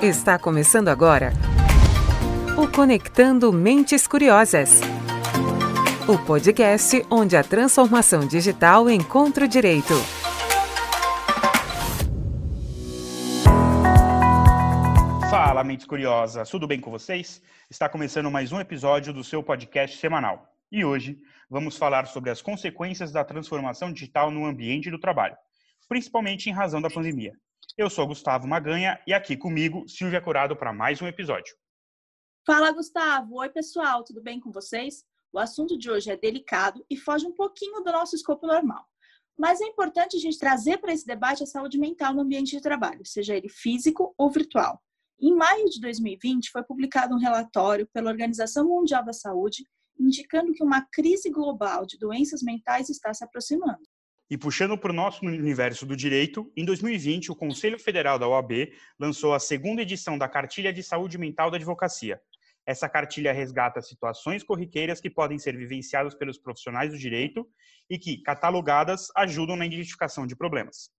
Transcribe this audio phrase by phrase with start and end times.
[0.00, 1.32] Está começando agora
[2.56, 4.80] o Conectando Mentes Curiosas.
[6.06, 9.94] O podcast onde a transformação digital encontra o direito.
[15.28, 17.42] Fala, mentes curiosas, tudo bem com vocês?
[17.68, 20.46] Está começando mais um episódio do seu podcast semanal.
[20.70, 21.18] E hoje
[21.50, 25.36] vamos falar sobre as consequências da transformação digital no ambiente do trabalho,
[25.88, 27.32] principalmente em razão da pandemia.
[27.78, 31.54] Eu sou Gustavo Maganha e aqui comigo Silvia Curado para mais um episódio.
[32.44, 33.36] Fala, Gustavo.
[33.36, 35.04] Oi, pessoal, tudo bem com vocês?
[35.32, 38.84] O assunto de hoje é delicado e foge um pouquinho do nosso escopo normal.
[39.38, 42.60] Mas é importante a gente trazer para esse debate a saúde mental no ambiente de
[42.60, 44.82] trabalho, seja ele físico ou virtual.
[45.20, 49.62] Em maio de 2020, foi publicado um relatório pela Organização Mundial da Saúde
[49.96, 53.86] indicando que uma crise global de doenças mentais está se aproximando.
[54.30, 58.72] E puxando para o nosso universo do direito, em 2020, o Conselho Federal da OAB
[58.98, 62.20] lançou a segunda edição da Cartilha de Saúde Mental da Advocacia.
[62.66, 67.48] Essa cartilha resgata situações corriqueiras que podem ser vivenciadas pelos profissionais do direito
[67.88, 70.90] e que, catalogadas, ajudam na identificação de problemas.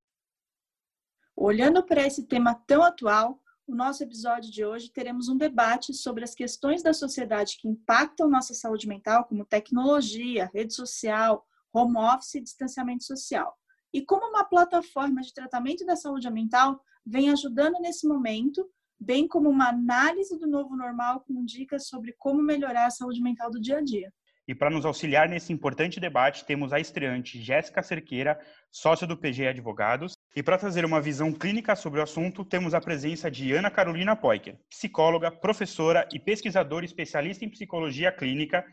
[1.35, 6.23] Olhando para esse tema tão atual, no nosso episódio de hoje teremos um debate sobre
[6.23, 12.35] as questões da sociedade que impactam nossa saúde mental, como tecnologia, rede social, home office
[12.35, 13.55] e distanciamento social.
[13.93, 19.49] E como uma plataforma de tratamento da saúde mental vem ajudando nesse momento, bem como
[19.49, 23.77] uma análise do novo normal com dicas sobre como melhorar a saúde mental do dia
[23.77, 24.11] a dia.
[24.49, 28.39] E para nos auxiliar nesse importante debate, temos a estreante Jéssica Cerqueira,
[28.71, 30.13] sócia do PG Advogados.
[30.35, 34.15] E para trazer uma visão clínica sobre o assunto, temos a presença de Ana Carolina
[34.15, 38.65] Poiker, psicóloga, professora e pesquisadora especialista em psicologia clínica,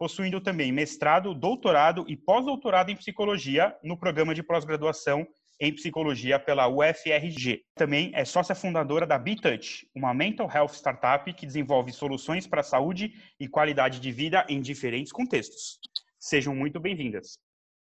[0.00, 5.26] possuindo também mestrado, doutorado e pós-doutorado em psicologia no programa de pós-graduação
[5.60, 7.62] em psicologia pela UFRG.
[7.74, 12.64] Também é sócia fundadora da BeTouch, uma mental health startup que desenvolve soluções para a
[12.64, 15.78] saúde e qualidade de vida em diferentes contextos.
[16.18, 17.38] Sejam muito bem-vindas.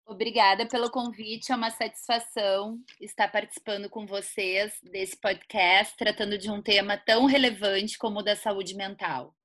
[0.07, 6.59] Obrigada pelo convite, é uma satisfação estar participando com vocês desse podcast, tratando de um
[6.59, 9.35] tema tão relevante como o da saúde mental.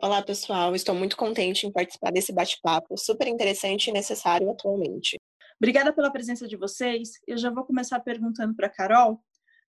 [0.00, 0.76] Olá, pessoal.
[0.76, 5.20] Estou muito contente em participar desse bate-papo super interessante e necessário atualmente.
[5.60, 7.14] Obrigada pela presença de vocês.
[7.26, 9.20] Eu já vou começar perguntando para a Carol,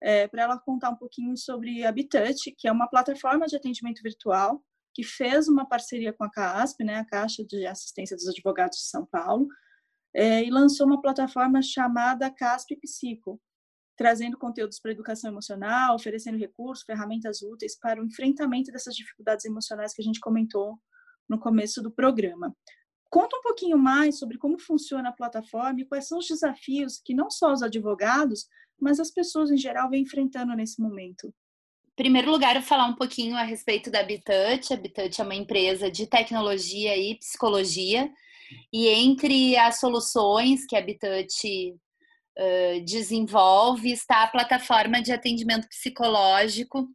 [0.02, 4.02] é, para ela contar um pouquinho sobre a Bitouch, que é uma plataforma de atendimento
[4.02, 4.62] virtual
[4.94, 8.84] que fez uma parceria com a CASP, né, a Caixa de Assistência dos Advogados de
[8.84, 9.48] São Paulo,
[10.12, 13.40] é, e lançou uma plataforma chamada CASP Psico,
[13.98, 19.92] trazendo conteúdos para educação emocional, oferecendo recursos, ferramentas úteis para o enfrentamento dessas dificuldades emocionais
[19.92, 20.78] que a gente comentou
[21.28, 22.56] no começo do programa.
[23.10, 27.12] Conta um pouquinho mais sobre como funciona a plataforma e quais são os desafios que
[27.12, 28.46] não só os advogados,
[28.80, 31.34] mas as pessoas em geral vêm enfrentando nesse momento.
[31.88, 34.72] Em primeiro lugar, eu falar um pouquinho a respeito da Bitouch.
[34.72, 38.08] A Bitouch é uma empresa de tecnologia e psicologia.
[38.72, 40.80] E entre as soluções que a
[42.84, 46.88] Desenvolve está a plataforma de atendimento psicológico,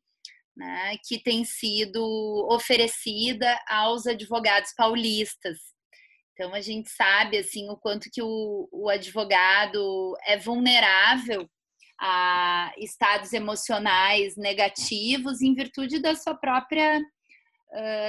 [0.55, 2.01] né, que tem sido
[2.49, 5.57] oferecida aos advogados paulistas.
[6.33, 11.49] Então a gente sabe assim o quanto que o, o advogado é vulnerável
[11.99, 17.01] a estados emocionais negativos em virtude da sua própria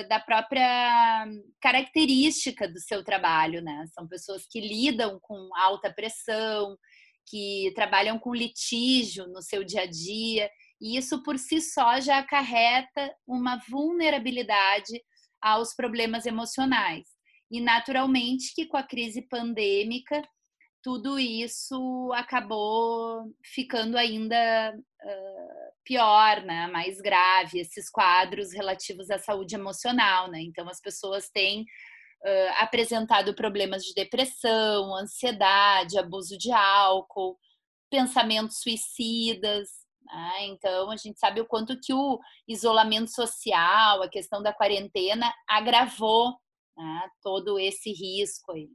[0.08, 1.26] da própria
[1.58, 3.86] característica do seu trabalho, né?
[3.94, 6.76] São pessoas que lidam com alta pressão,
[7.26, 12.18] que trabalham com litígio no seu dia a dia, e isso por si só já
[12.18, 15.02] acarreta uma vulnerabilidade
[15.40, 17.06] aos problemas emocionais.
[17.50, 20.22] E naturalmente que com a crise pandêmica
[20.84, 26.66] tudo isso acabou ficando ainda uh, pior, né?
[26.66, 30.30] mais grave, esses quadros relativos à saúde emocional.
[30.30, 30.42] Né?
[30.42, 31.64] Então, as pessoas têm
[32.24, 37.38] uh, apresentado problemas de depressão, ansiedade, abuso de álcool,
[37.90, 39.68] pensamentos suicidas.
[40.06, 40.46] Né?
[40.46, 42.18] Então, a gente sabe o quanto que o
[42.48, 46.34] isolamento social, a questão da quarentena, agravou
[46.76, 48.68] né, todo esse risco aí.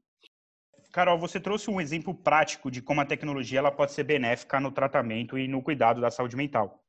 [0.92, 4.72] Carol, você trouxe um exemplo prático de como a tecnologia ela pode ser benéfica no
[4.72, 6.84] tratamento e no cuidado da saúde mental.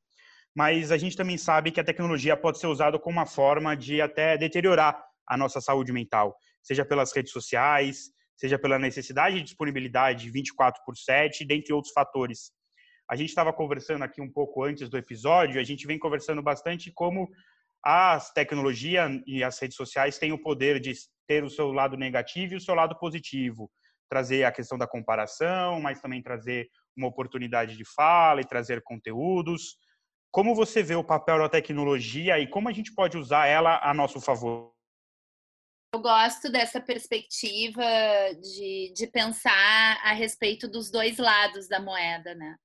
[0.54, 4.00] Mas a gente também sabe que a tecnologia pode ser usada como uma forma de
[4.00, 10.30] até deteriorar a nossa saúde mental seja pelas redes sociais, seja pela necessidade de disponibilidade
[10.30, 12.52] 24 por 7, dentre outros fatores.
[13.10, 16.90] A gente estava conversando aqui um pouco antes do episódio, a gente vem conversando bastante
[16.92, 17.28] como
[17.84, 20.92] as tecnologias e as redes sociais têm o poder de
[21.26, 23.70] ter o seu lado negativo e o seu lado positivo.
[24.08, 29.76] Trazer a questão da comparação, mas também trazer uma oportunidade de fala e trazer conteúdos.
[30.32, 33.92] como você vê o papel da tecnologia e como a gente pode usar ela a
[33.92, 34.72] nosso favor?
[35.92, 37.82] Eu gosto dessa perspectiva
[38.40, 42.56] de, de pensar a respeito dos dois lados da moeda, né?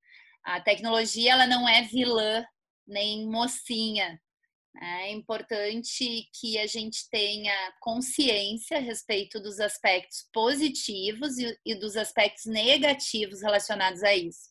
[0.44, 2.46] A tecnologia ela não é vilã
[2.86, 4.20] nem mocinha.
[4.72, 5.08] Né?
[5.08, 11.96] É importante que a gente tenha consciência a respeito dos aspectos positivos e, e dos
[11.96, 14.48] aspectos negativos relacionados a isso.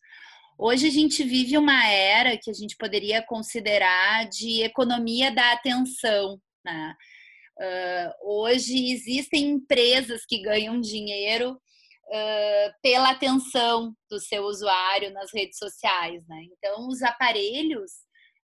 [0.58, 6.38] Hoje a gente vive uma era que a gente poderia considerar de economia da atenção.
[6.62, 6.94] Né?
[7.58, 15.58] Uh, hoje existem empresas que ganham dinheiro uh, pela atenção do seu usuário nas redes
[15.58, 16.26] sociais.
[16.28, 16.44] Né?
[16.52, 17.92] Então, os aparelhos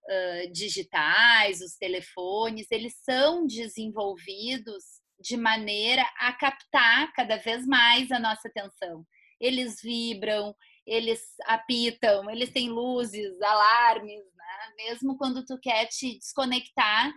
[0.04, 8.18] uh, digitais, os telefones, eles são desenvolvidos de maneira a captar cada vez mais a
[8.18, 9.04] nossa atenção.
[9.40, 10.54] Eles vibram,
[10.86, 14.86] eles apitam, eles têm luzes, alarmes, né?
[14.88, 17.12] Mesmo quando tu quer te desconectar,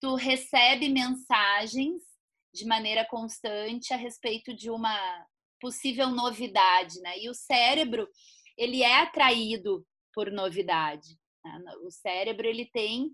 [0.00, 2.02] tu recebe mensagens
[2.52, 5.26] de maneira constante a respeito de uma
[5.60, 7.18] possível novidade, né?
[7.18, 8.08] E o cérebro,
[8.56, 11.08] ele é atraído por novidade.
[11.44, 11.60] Né?
[11.84, 13.10] O cérebro, ele tem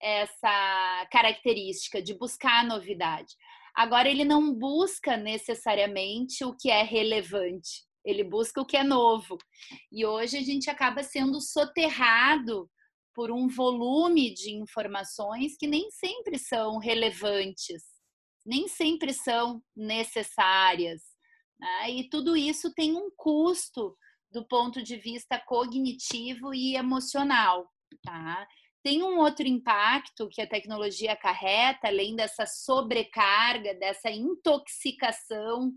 [0.00, 3.34] essa característica de buscar novidade.
[3.74, 9.36] Agora, ele não busca necessariamente o que é relevante ele busca o que é novo.
[9.90, 12.70] E hoje a gente acaba sendo soterrado
[13.16, 17.82] por um volume de informações que nem sempre são relevantes,
[18.44, 21.02] nem sempre são necessárias.
[21.58, 21.92] Né?
[21.92, 23.96] E tudo isso tem um custo
[24.30, 27.66] do ponto de vista cognitivo e emocional.
[28.04, 28.46] Tá?
[28.84, 35.72] Tem um outro impacto que a tecnologia acarreta, além dessa sobrecarga, dessa intoxicação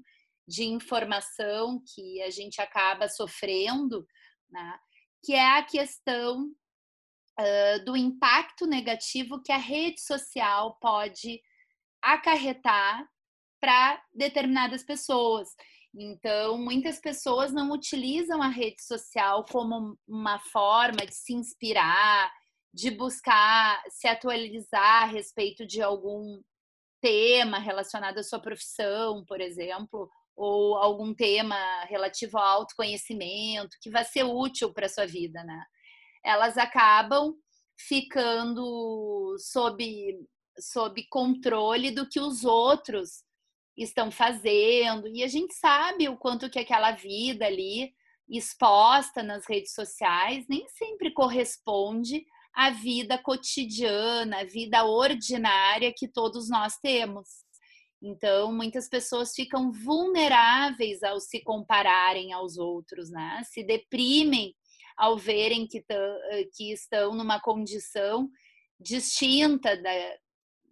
[0.45, 4.05] de informação que a gente acaba sofrendo,
[4.49, 4.77] né?
[5.23, 6.53] que é a questão
[7.39, 11.41] uh, do impacto negativo que a rede social pode
[12.01, 13.07] acarretar
[13.59, 15.49] para determinadas pessoas.
[15.93, 22.31] Então, muitas pessoas não utilizam a rede social como uma forma de se inspirar,
[22.73, 26.41] de buscar se atualizar a respeito de algum
[27.01, 34.05] tema relacionado à sua profissão, por exemplo, ou algum tema relativo ao autoconhecimento que vai
[34.05, 35.63] ser útil para a sua vida, né?
[36.23, 37.33] Elas acabam
[37.77, 40.19] ficando sob,
[40.59, 43.23] sob controle do que os outros
[43.77, 45.07] estão fazendo.
[45.07, 47.93] E a gente sabe o quanto que aquela vida ali
[48.29, 52.23] exposta nas redes sociais nem sempre corresponde
[52.53, 57.27] à vida cotidiana, à vida ordinária que todos nós temos.
[58.01, 63.41] Então, muitas pessoas ficam vulneráveis ao se compararem aos outros, né?
[63.45, 64.55] Se deprimem
[64.99, 68.29] ao verem que, eh, que estão numa condição
[68.77, 69.91] distinta da,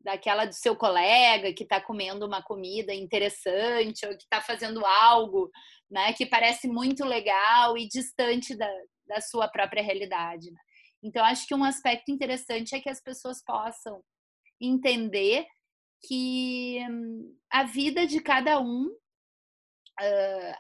[0.04, 5.50] daquela do seu colega que está comendo uma comida interessante ou que está fazendo algo
[5.90, 8.70] né, que parece muito legal e distante da,
[9.08, 10.52] da sua própria realidade.
[10.52, 10.60] Né?
[11.02, 14.04] Então, acho que um aspecto interessante é que as pessoas possam
[14.60, 15.46] entender
[16.06, 16.80] que
[17.50, 18.90] a vida de cada um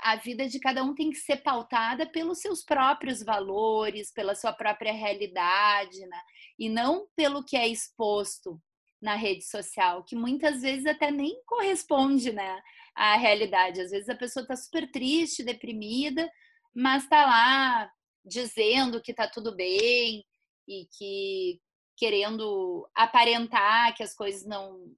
[0.01, 4.51] a vida de cada um tem que ser pautada pelos seus próprios valores, pela sua
[4.51, 6.22] própria realidade, né?
[6.57, 8.59] e não pelo que é exposto
[9.02, 12.61] na rede social, que muitas vezes até nem corresponde né,
[12.95, 13.80] à realidade.
[13.80, 16.28] Às vezes a pessoa está super triste, deprimida,
[16.73, 17.92] mas está lá
[18.26, 20.26] dizendo que está tudo bem
[20.68, 21.61] e que
[21.95, 24.92] querendo aparentar que as coisas não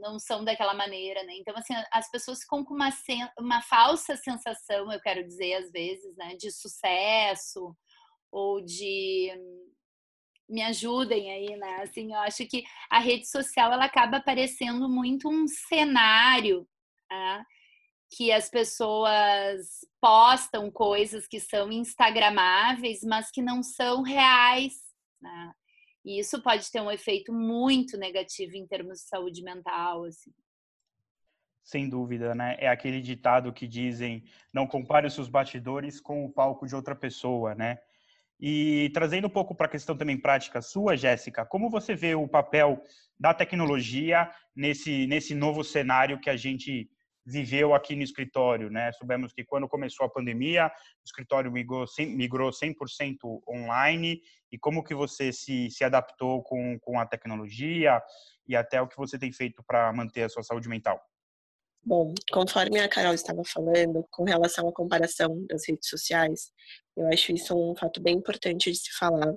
[0.00, 1.34] não são daquela maneira, né?
[1.36, 2.90] Então, assim, as pessoas ficam com uma,
[3.38, 6.34] uma falsa sensação, eu quero dizer, às vezes, né?
[6.36, 7.76] De sucesso
[8.30, 9.30] ou de
[10.48, 11.82] me ajudem aí, né?
[11.82, 16.68] Assim, eu acho que a rede social ela acaba parecendo muito um cenário
[17.12, 17.44] né?
[18.14, 24.74] que as pessoas postam coisas que são instagramáveis, mas que não são reais,
[25.20, 25.52] né?
[26.04, 30.32] E isso pode ter um efeito muito negativo em termos de saúde mental, assim.
[31.62, 32.56] Sem dúvida, né?
[32.58, 36.94] É aquele ditado que dizem: não compare os seus bastidores com o palco de outra
[36.94, 37.78] pessoa, né?
[38.40, 42.26] E trazendo um pouco para a questão também prática sua, Jéssica, como você vê o
[42.26, 42.82] papel
[43.18, 46.90] da tecnologia nesse, nesse novo cenário que a gente
[47.24, 48.92] viveu aqui no escritório, né?
[48.92, 54.94] Soubemos que quando começou a pandemia, o escritório migrou, migrou 100% online e como que
[54.94, 58.02] você se, se adaptou com, com a tecnologia
[58.46, 61.00] e até o que você tem feito para manter a sua saúde mental?
[61.84, 66.52] Bom, conforme a Carol estava falando, com relação à comparação das redes sociais,
[66.96, 69.34] eu acho isso um fato bem importante de se falar,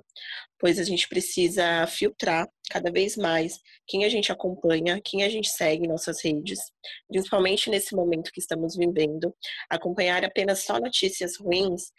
[0.56, 5.48] pois a gente precisa filtrar cada vez mais quem a gente acompanha, quem a gente
[5.48, 6.60] segue em nossas redes,
[7.08, 9.34] principalmente nesse momento que estamos vivendo.
[9.68, 11.90] Acompanhar apenas só notícias ruins,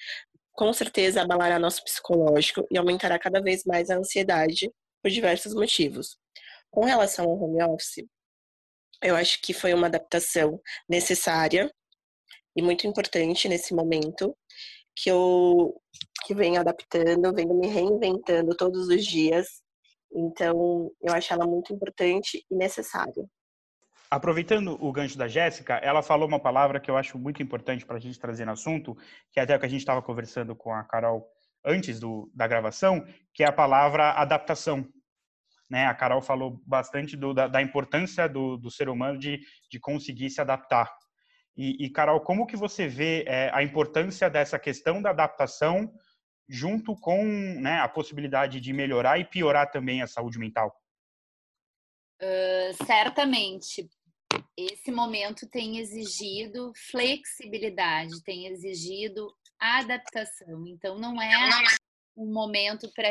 [0.54, 4.72] com certeza abalará nosso psicológico e aumentará cada vez mais a ansiedade
[5.04, 6.18] por diversos motivos.
[6.72, 8.06] Com relação ao home office,
[9.02, 11.72] eu acho que foi uma adaptação necessária
[12.56, 14.36] e muito importante nesse momento,
[14.96, 15.80] que eu
[16.26, 19.62] que venho adaptando, venho me reinventando todos os dias.
[20.12, 23.26] Então, eu acho ela muito importante e necessária.
[24.10, 27.98] Aproveitando o gancho da Jéssica, ela falou uma palavra que eu acho muito importante para
[27.98, 28.98] a gente trazer no assunto,
[29.32, 31.30] que é até o que a gente estava conversando com a Carol
[31.64, 34.88] antes do, da gravação, que é a palavra adaptação
[35.70, 35.86] né?
[35.86, 40.30] A Carol falou bastante do, da, da, importância do, do, ser humano de, de conseguir
[40.30, 40.92] se adaptar.
[41.56, 45.92] E, e Carol, como que você vê é, a importância dessa questão da adaptação
[46.48, 50.74] junto com né, a possibilidade de melhorar e piorar também a saúde mental?
[52.22, 53.90] Uh, certamente.
[54.58, 60.66] Esse momento tem exigido flexibilidade, tem exigido adaptação.
[60.68, 61.34] Então, não é
[62.18, 63.08] um momento para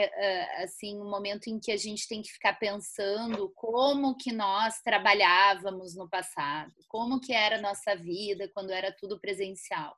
[0.64, 5.94] assim um momento em que a gente tem que ficar pensando como que nós trabalhávamos
[5.94, 9.96] no passado, como que era a nossa vida quando era tudo presencial,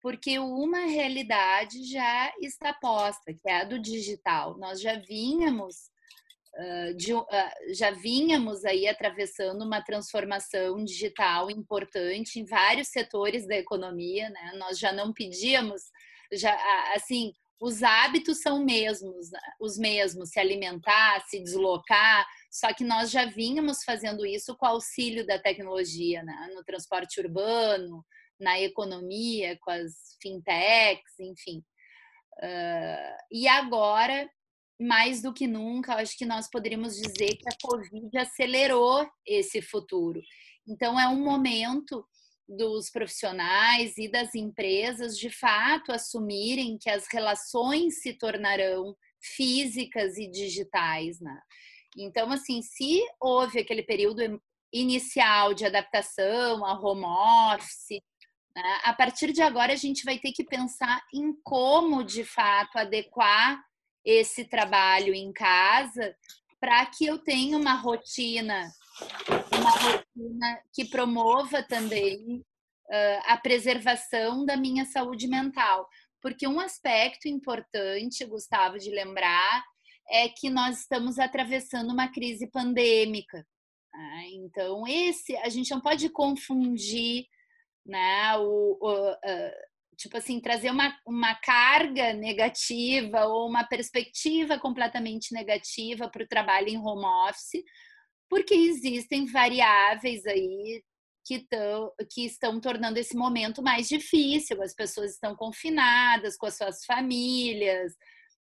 [0.00, 4.56] porque uma realidade já está posta, que é a do digital.
[4.58, 5.76] Nós já vínhamos
[6.96, 7.26] de, uh,
[7.72, 14.52] já vínhamos aí atravessando uma transformação digital importante em vários setores da economia, né?
[14.56, 15.82] Nós já não pedíamos
[16.32, 16.52] já
[16.94, 23.24] assim os hábitos são mesmos, os mesmos, se alimentar, se deslocar, só que nós já
[23.24, 26.50] vínhamos fazendo isso com auxílio da tecnologia, né?
[26.54, 28.04] no transporte urbano,
[28.38, 31.58] na economia, com as fintechs, enfim.
[32.40, 34.30] Uh, e agora,
[34.80, 40.20] mais do que nunca, acho que nós poderíamos dizer que a Covid acelerou esse futuro.
[40.66, 42.06] Então, é um momento
[42.48, 50.26] dos profissionais e das empresas de fato assumirem que as relações se tornarão físicas e
[50.30, 51.38] digitais, né?
[51.96, 54.40] Então, assim, se houve aquele período
[54.72, 57.04] inicial de adaptação a home
[57.54, 58.00] office,
[58.54, 58.80] né?
[58.84, 63.62] a partir de agora a gente vai ter que pensar em como de fato adequar
[64.04, 66.14] esse trabalho em casa
[66.60, 68.70] para que eu tenha uma rotina
[69.52, 75.88] uma rotina que promova também uh, a preservação da minha saúde mental.
[76.20, 79.64] Porque um aspecto importante, Gustavo, de lembrar,
[80.10, 83.46] é que nós estamos atravessando uma crise pandêmica.
[83.92, 84.28] Né?
[84.32, 87.26] Então, esse a gente não pode confundir
[87.86, 89.52] né, o, o uh,
[89.98, 96.68] tipo assim, trazer uma, uma carga negativa ou uma perspectiva completamente negativa para o trabalho
[96.68, 97.62] em home office,
[98.28, 100.82] porque existem variáveis aí
[101.24, 104.62] que, tão, que estão tornando esse momento mais difícil.
[104.62, 107.92] As pessoas estão confinadas com as suas famílias,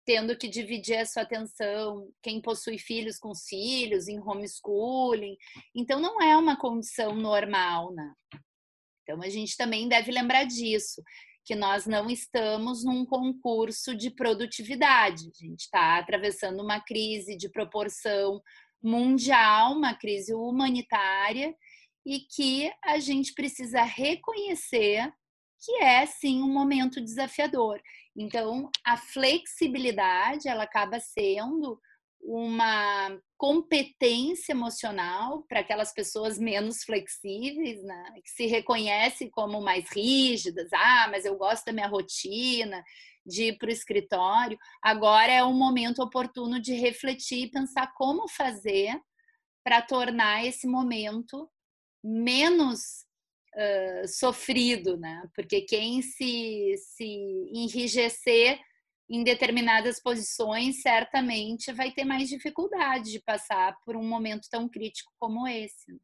[0.07, 5.37] tendo que dividir a sua atenção, quem possui filhos com filhos, em homeschooling.
[5.75, 8.13] Então, não é uma condição normal, né?
[9.03, 11.03] Então, a gente também deve lembrar disso,
[11.45, 15.25] que nós não estamos num concurso de produtividade.
[15.27, 18.41] A gente está atravessando uma crise de proporção
[18.83, 21.55] mundial, uma crise humanitária,
[22.05, 25.13] e que a gente precisa reconhecer
[25.63, 27.81] que é sim um momento desafiador.
[28.17, 31.79] Então, a flexibilidade ela acaba sendo
[32.23, 38.13] uma competência emocional para aquelas pessoas menos flexíveis, né?
[38.23, 40.71] que se reconhecem como mais rígidas.
[40.73, 42.85] Ah, mas eu gosto da minha rotina,
[43.31, 44.59] de ir para o escritório.
[44.83, 49.01] Agora é um momento oportuno de refletir e pensar como fazer
[49.65, 51.49] para tornar esse momento
[52.03, 53.07] menos
[53.55, 55.23] uh, sofrido, né?
[55.35, 57.07] Porque quem se, se
[57.53, 58.59] enrijecer
[59.09, 65.13] em determinadas posições certamente vai ter mais dificuldade de passar por um momento tão crítico
[65.19, 66.01] como esse.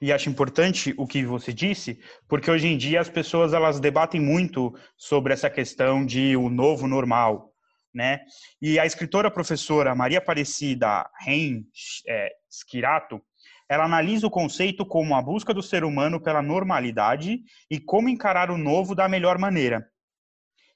[0.00, 1.98] E acho importante o que você disse,
[2.28, 6.86] porque hoje em dia as pessoas elas debatem muito sobre essa questão de o novo
[6.86, 7.52] normal,
[7.92, 8.20] né?
[8.60, 11.64] E a escritora professora Maria Aparecida Rein
[12.06, 13.20] é, Schirato,
[13.68, 18.50] ela analisa o conceito como a busca do ser humano pela normalidade e como encarar
[18.50, 19.88] o novo da melhor maneira.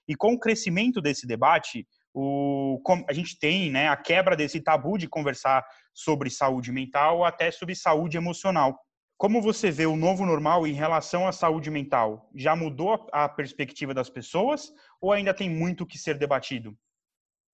[0.07, 4.97] E com o crescimento desse debate, o, a gente tem né, a quebra desse tabu
[4.97, 8.79] de conversar sobre saúde mental até sobre saúde emocional.
[9.19, 12.31] Como você vê o novo normal em relação à saúde mental?
[12.37, 16.79] Já mudou a perspectiva das pessoas ou ainda tem muito que ser debatido?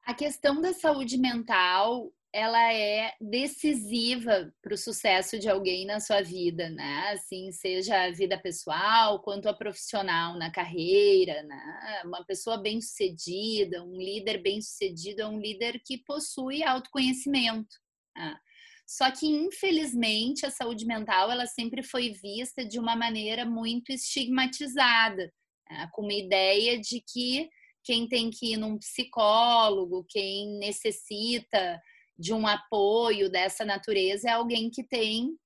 [0.04, 6.20] A questão da saúde mental ela é decisiva para o sucesso de alguém na sua
[6.20, 7.12] vida, né?
[7.12, 12.02] Assim, seja a vida pessoal quanto a profissional na carreira, né?
[12.04, 17.76] Uma pessoa bem-sucedida, um líder bem-sucedido é um líder que possui autoconhecimento.
[18.16, 18.36] Né?
[18.86, 25.32] Só que, infelizmente, a saúde mental ela sempre foi vista de uma maneira muito estigmatizada,
[25.70, 25.88] né?
[25.92, 27.48] com uma ideia de que
[27.82, 31.80] quem tem que ir num psicólogo, quem necessita
[32.18, 35.36] de um apoio dessa natureza é alguém que tem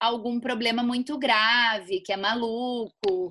[0.00, 3.30] algum problema muito grave, que é maluco.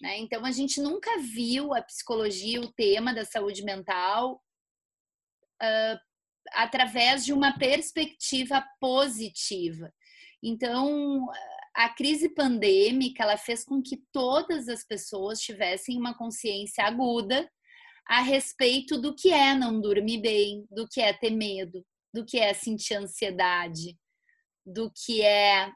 [0.00, 0.18] Né?
[0.18, 4.40] Então, a gente nunca viu a psicologia, o tema da saúde mental,
[5.60, 6.11] uh,
[6.52, 9.92] através de uma perspectiva positiva.
[10.42, 11.26] Então,
[11.74, 17.48] a crise pandêmica ela fez com que todas as pessoas tivessem uma consciência aguda
[18.06, 22.38] a respeito do que é não dormir bem, do que é ter medo, do que
[22.38, 23.96] é sentir ansiedade,
[24.66, 25.72] do que é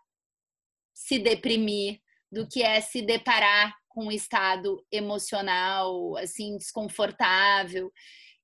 [0.94, 7.90] se deprimir, do que é se deparar com um estado emocional assim desconfortável.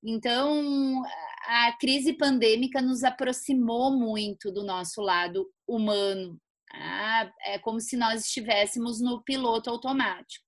[0.05, 1.03] Então,
[1.47, 6.41] a crise pandêmica nos aproximou muito do nosso lado humano.
[6.73, 10.45] Ah, é como se nós estivéssemos no piloto automático.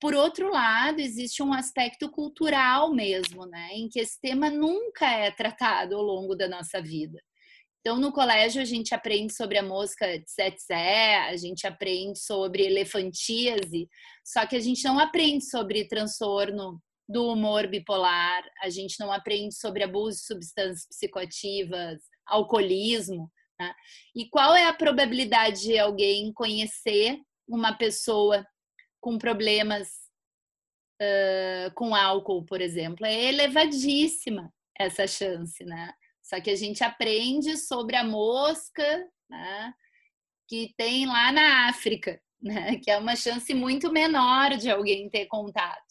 [0.00, 5.30] Por outro lado, existe um aspecto cultural mesmo, né, em que esse tema nunca é
[5.30, 7.20] tratado ao longo da nossa vida.
[7.80, 13.88] Então, no colégio, a gente aprende sobre a mosca tsetse, a gente aprende sobre elefantíase,
[14.24, 19.54] só que a gente não aprende sobre transtorno do humor bipolar, a gente não aprende
[19.54, 23.30] sobre abuso de substâncias psicoativas, alcoolismo.
[23.58, 23.74] Né?
[24.14, 28.46] E qual é a probabilidade de alguém conhecer uma pessoa
[29.00, 29.88] com problemas
[31.00, 33.06] uh, com álcool, por exemplo.
[33.06, 35.92] É elevadíssima essa chance, né?
[36.22, 39.72] Só que a gente aprende sobre a mosca, né?
[40.48, 42.76] Que tem lá na África, né?
[42.76, 45.87] Que é uma chance muito menor de alguém ter contato.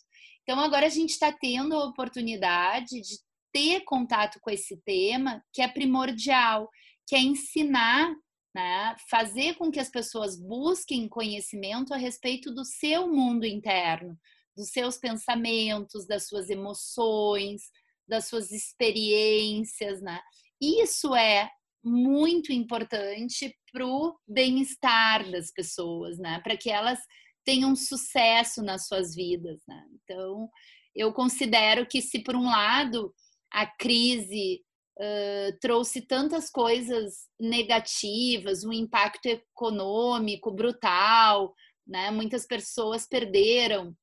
[0.47, 3.17] Então agora a gente está tendo a oportunidade de
[3.51, 6.69] ter contato com esse tema, que é primordial,
[7.05, 8.13] que é ensinar
[8.57, 8.95] né?
[9.07, 14.17] fazer com que as pessoas busquem conhecimento a respeito do seu mundo interno,
[14.55, 17.69] dos seus pensamentos, das suas emoções,
[18.07, 20.01] das suas experiências.
[20.01, 20.19] Né?
[20.59, 21.51] Isso é
[21.83, 26.39] muito importante para o bem-estar das pessoas, né?
[26.43, 26.99] para que elas
[27.47, 29.61] tenham sucesso nas suas vidas.
[29.65, 29.81] Né?
[30.03, 30.49] Então,
[30.93, 33.15] eu considero que se por um lado
[33.49, 34.61] a crise
[34.99, 41.55] uh, trouxe tantas coisas negativas, um impacto econômico brutal,
[41.87, 42.11] né?
[42.11, 43.95] Muitas pessoas perderam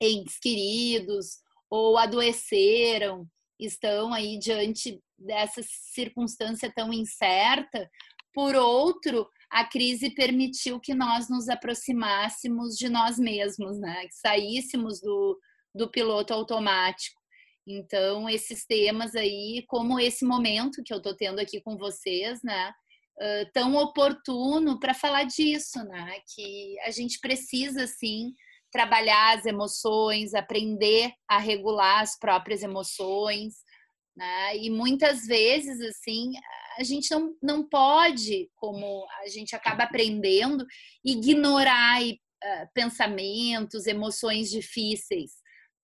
[0.00, 3.28] entes queridos ou adoeceram,
[3.60, 7.90] estão aí diante dessa circunstância tão incerta.
[8.32, 14.06] Por outro, a crise permitiu que nós nos aproximássemos de nós mesmos, né?
[14.06, 15.38] Que saíssemos do,
[15.74, 17.18] do piloto automático
[17.68, 22.72] então, esses temas aí, como esse momento que eu estou tendo aqui com vocês, né?
[23.20, 26.18] Uh, tão oportuno para falar disso, né?
[26.34, 28.32] Que a gente precisa, sim,
[28.72, 33.56] trabalhar as emoções, aprender a regular as próprias emoções,
[34.18, 34.56] né?
[34.56, 36.32] E muitas vezes, assim,
[36.78, 40.66] a gente não, não pode, como a gente acaba aprendendo,
[41.04, 45.30] ignorar uh, pensamentos, emoções difíceis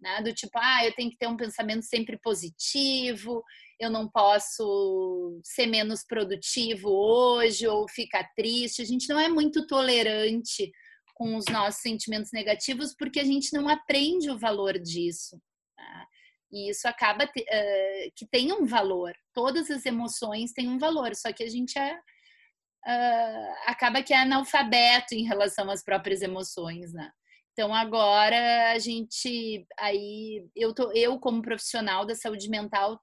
[0.04, 0.20] né?
[0.20, 3.42] Do tipo, ah, eu tenho que ter um pensamento sempre positivo,
[3.80, 8.82] eu não posso ser menos produtivo hoje ou ficar triste.
[8.82, 10.70] A gente não é muito tolerante
[11.14, 15.40] com os nossos sentimentos negativos porque a gente não aprende o valor disso.
[15.74, 16.06] Tá?
[16.54, 19.12] E isso acaba uh, que tem um valor.
[19.32, 24.18] Todas as emoções têm um valor, só que a gente é, uh, acaba que é
[24.18, 27.10] analfabeto em relação às próprias emoções, né?
[27.52, 33.00] Então agora a gente aí eu tô eu como profissional da saúde mental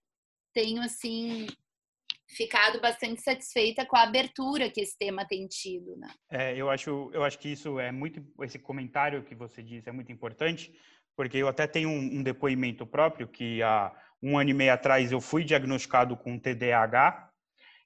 [0.53, 1.47] tenho assim
[2.27, 6.13] ficado bastante satisfeita com a abertura que esse tema tem tido, né?
[6.29, 9.91] É, eu acho eu acho que isso é muito esse comentário que você disse é
[9.91, 10.73] muito importante
[11.15, 15.11] porque eu até tenho um, um depoimento próprio que há um ano e meio atrás
[15.11, 17.31] eu fui diagnosticado com TDAH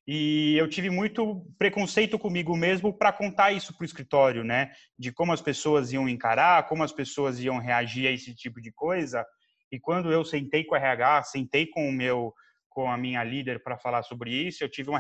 [0.08, 4.72] e eu tive muito preconceito comigo mesmo para contar isso para o escritório, né?
[5.00, 8.72] De como as pessoas iam encarar, como as pessoas iam reagir a esse tipo de
[8.72, 9.26] coisa.
[9.72, 12.34] E quando eu sentei com a RH, sentei com o meu,
[12.70, 15.00] com a minha líder para falar sobre isso, eu tive uma,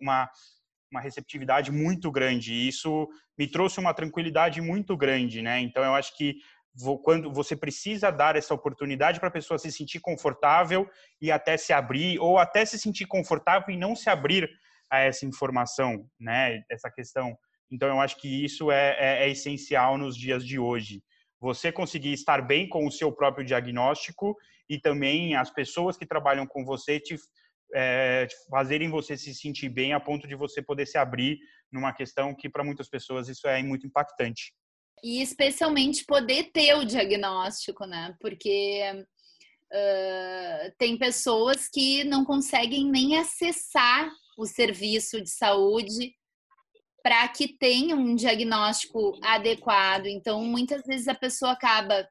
[0.00, 0.30] uma,
[0.92, 2.52] uma receptividade muito grande.
[2.52, 5.58] E isso me trouxe uma tranquilidade muito grande, né?
[5.58, 6.36] Então eu acho que
[7.02, 10.88] quando você precisa dar essa oportunidade para a pessoa se sentir confortável
[11.20, 14.50] e até se abrir ou até se sentir confortável e não se abrir
[14.90, 16.62] a essa informação, né?
[16.70, 17.36] Essa questão.
[17.70, 21.02] Então eu acho que isso é, é, é essencial nos dias de hoje.
[21.40, 24.36] Você conseguir estar bem com o seu próprio diagnóstico
[24.68, 27.16] e também as pessoas que trabalham com você te
[27.74, 31.38] é, fazerem você se sentir bem a ponto de você poder se abrir
[31.72, 34.52] numa questão que para muitas pessoas isso é muito impactante.
[35.02, 38.16] E especialmente poder ter o diagnóstico, né?
[38.20, 38.82] Porque
[39.72, 46.14] uh, tem pessoas que não conseguem nem acessar o serviço de saúde
[47.02, 50.06] para que tenha um diagnóstico adequado.
[50.06, 52.08] Então, muitas vezes a pessoa acaba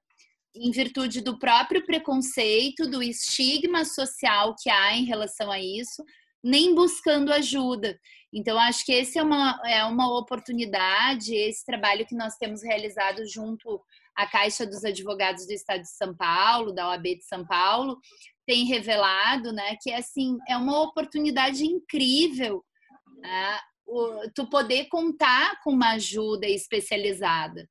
[0.56, 6.04] em virtude do próprio preconceito, do estigma social que há em relação a isso,
[6.44, 8.00] nem buscando ajuda.
[8.34, 13.28] Então, acho que esse é uma, é uma oportunidade, esse trabalho que nós temos realizado
[13.28, 13.80] junto
[14.16, 18.00] à Caixa dos Advogados do Estado de São Paulo, da OAB de São Paulo,
[18.46, 22.64] tem revelado, né, que assim é uma oportunidade incrível,
[23.20, 27.70] né, o, tu poder contar com uma ajuda especializada.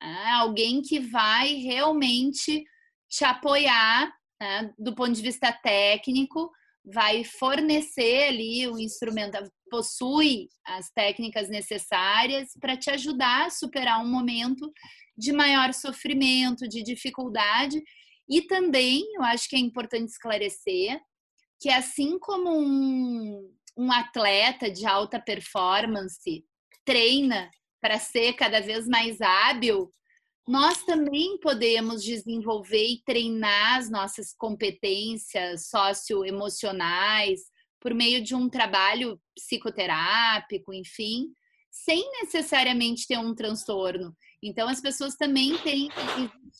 [0.00, 0.24] Né?
[0.34, 2.64] Alguém que vai realmente
[3.08, 4.72] te apoiar né?
[4.76, 6.50] do ponto de vista técnico,
[6.84, 9.38] vai fornecer ali o instrumento,
[9.72, 14.70] possui as técnicas necessárias para te ajudar a superar um momento
[15.16, 17.82] de maior sofrimento, de dificuldade.
[18.28, 21.00] E também, eu acho que é importante esclarecer
[21.58, 26.44] que assim como um, um atleta de alta performance
[26.84, 29.90] treina para ser cada vez mais hábil,
[30.46, 37.40] nós também podemos desenvolver e treinar as nossas competências socioemocionais
[37.82, 41.26] por meio de um trabalho psicoterápico, enfim,
[41.68, 44.14] sem necessariamente ter um transtorno.
[44.42, 45.88] Então, as pessoas também têm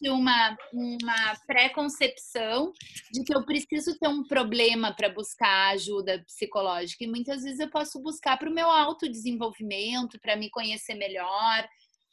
[0.07, 2.73] uma, uma pré-concepção
[3.13, 7.05] de que eu preciso ter um problema para buscar ajuda psicológica.
[7.05, 11.69] E muitas vezes eu posso buscar para o meu autodesenvolvimento, para me conhecer melhor,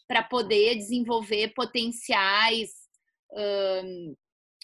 [0.08, 2.69] para poder desenvolver potenciais.
[3.32, 4.15] Um,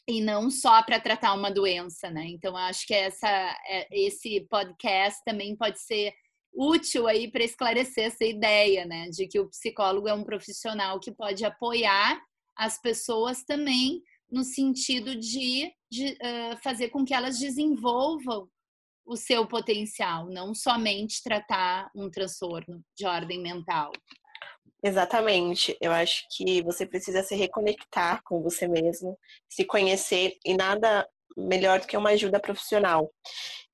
[0.08, 2.26] e não só para tratar uma doença, né?
[2.28, 3.28] Então, acho que essa,
[3.68, 6.14] é, esse podcast também pode ser
[6.56, 11.12] útil aí para esclarecer essa ideia, né, de que o psicólogo é um profissional que
[11.12, 12.18] pode apoiar
[12.56, 18.48] as pessoas também no sentido de, de uh, fazer com que elas desenvolvam
[19.06, 23.92] o seu potencial, não somente tratar um transtorno de ordem mental.
[24.86, 25.76] Exatamente.
[25.82, 29.18] Eu acho que você precisa se reconectar com você mesmo,
[29.50, 33.12] se conhecer e nada melhor do que uma ajuda profissional.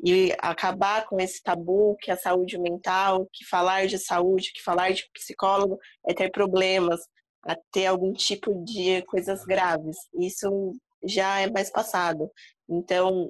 [0.02, 4.94] E acabar com esse tabu que a saúde mental, que falar de saúde, que falar
[4.94, 7.02] de psicólogo é ter problemas,
[7.44, 9.98] a ter algum tipo de coisas graves.
[10.18, 10.72] Isso
[11.04, 12.32] já é mais passado.
[12.70, 13.30] Então,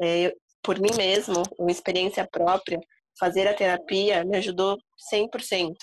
[0.00, 2.80] é, por mim mesmo, uma experiência própria,
[3.18, 4.78] fazer a terapia me ajudou
[5.12, 5.74] 100%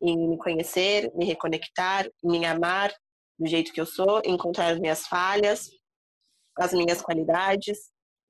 [0.00, 2.92] em me conhecer, me reconectar, me amar
[3.38, 5.70] do jeito que eu sou, encontrar as minhas falhas,
[6.58, 7.78] as minhas qualidades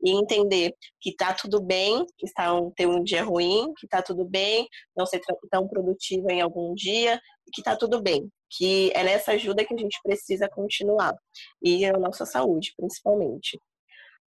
[0.02, 4.24] e entender que tá tudo bem estar um, ter um dia ruim, que tá tudo
[4.24, 7.20] bem não ser tão produtivo em algum dia,
[7.52, 11.14] que tá tudo bem, que é nessa ajuda que a gente precisa continuar
[11.62, 13.58] e a nossa saúde, principalmente.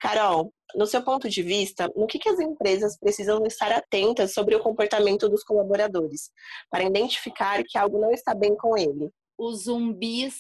[0.01, 4.55] Carol, no seu ponto de vista, no que, que as empresas precisam estar atentas sobre
[4.55, 6.31] o comportamento dos colaboradores
[6.71, 9.11] para identificar que algo não está bem com ele?
[9.37, 10.37] Os zumbis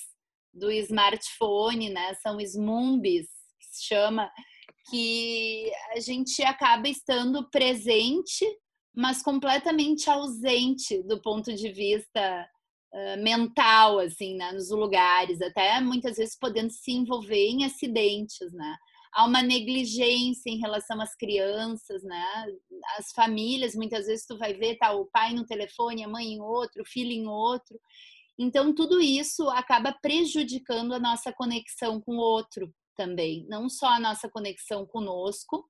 [0.52, 3.28] do smartphone, né, são smumbis,
[3.86, 4.30] chama,
[4.90, 8.44] que a gente acaba estando presente,
[8.94, 12.48] mas completamente ausente do ponto de vista
[12.92, 18.76] uh, mental, assim, né, nos lugares, até muitas vezes podendo se envolver em acidentes, né?
[19.12, 22.46] Há uma negligência em relação às crianças, né?
[22.98, 26.40] As famílias, muitas vezes tu vai ver, tá o pai no telefone, a mãe em
[26.40, 27.80] outro, o filho em outro.
[28.38, 34.00] Então, tudo isso acaba prejudicando a nossa conexão com o outro, também, não só a
[34.00, 35.64] nossa conexão conosco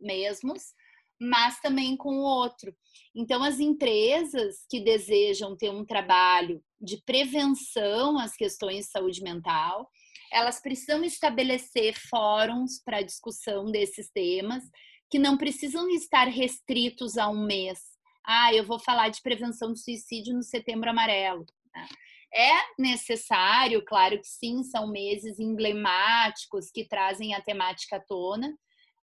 [0.00, 0.74] mesmos,
[1.20, 2.74] mas também com o outro.
[3.14, 9.88] Então, as empresas que desejam ter um trabalho de prevenção às questões de saúde mental,
[10.32, 14.64] elas precisam estabelecer fóruns para discussão desses temas,
[15.10, 17.78] que não precisam estar restritos a um mês.
[18.24, 21.44] Ah, eu vou falar de prevenção do suicídio no setembro amarelo.
[21.74, 21.86] Né?
[22.34, 28.56] É necessário, claro que sim, são meses emblemáticos que trazem a temática à tona,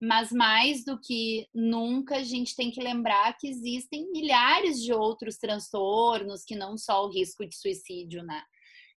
[0.02, 5.38] mas mais do que nunca a gente tem que lembrar que existem milhares de outros
[5.38, 8.42] transtornos que não só o risco de suicídio, né?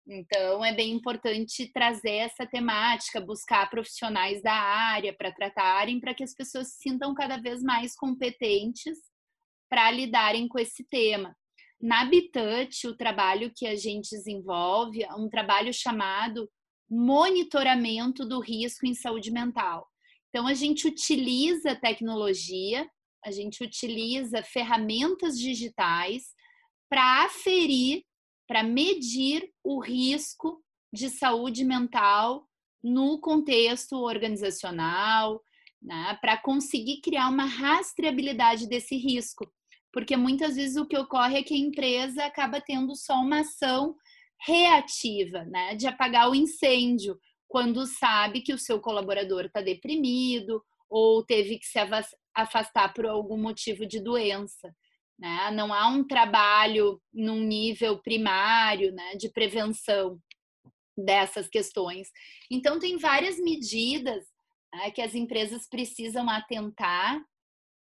[0.08, 6.22] Então é bem importante trazer essa temática, buscar profissionais da área para tratarem, para que
[6.22, 8.98] as pessoas se sintam cada vez mais competentes
[9.68, 11.36] para lidarem com esse tema.
[11.80, 16.48] Na Habitat, o trabalho que a gente desenvolve é um trabalho chamado
[16.88, 19.86] monitoramento do risco em saúde mental.
[20.28, 22.88] Então, a gente utiliza tecnologia,
[23.24, 26.24] a gente utiliza ferramentas digitais
[26.88, 28.04] para aferir,
[28.46, 32.46] para medir o risco de saúde mental
[32.82, 35.42] no contexto organizacional,
[35.82, 39.50] né, para conseguir criar uma rastreabilidade desse risco.
[39.92, 43.94] Porque muitas vezes o que ocorre é que a empresa acaba tendo só uma ação
[44.46, 51.24] reativa, né, de apagar o incêndio, quando sabe que o seu colaborador está deprimido ou
[51.24, 51.78] teve que se
[52.34, 54.74] afastar por algum motivo de doença.
[55.18, 55.50] Né?
[55.52, 60.20] Não há um trabalho num nível primário né, de prevenção
[60.96, 62.08] dessas questões.
[62.50, 64.24] Então, tem várias medidas
[64.74, 67.20] né, que as empresas precisam atentar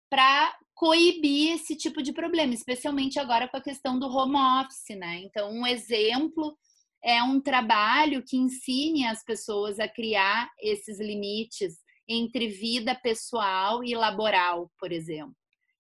[0.09, 5.21] para coibir esse tipo de problema, especialmente agora com a questão do home office, né?
[5.23, 6.55] Então, um exemplo
[7.03, 11.75] é um trabalho que ensine as pessoas a criar esses limites
[12.07, 15.35] entre vida pessoal e laboral, por exemplo.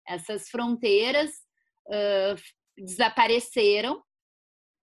[0.07, 1.29] Essas fronteiras
[1.87, 2.35] uh,
[2.77, 4.01] desapareceram,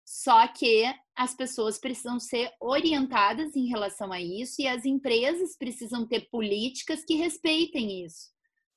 [0.05, 0.85] só que
[1.17, 7.05] as pessoas precisam ser orientadas em relação a isso e as empresas precisam ter políticas
[7.05, 8.31] que respeitem isso.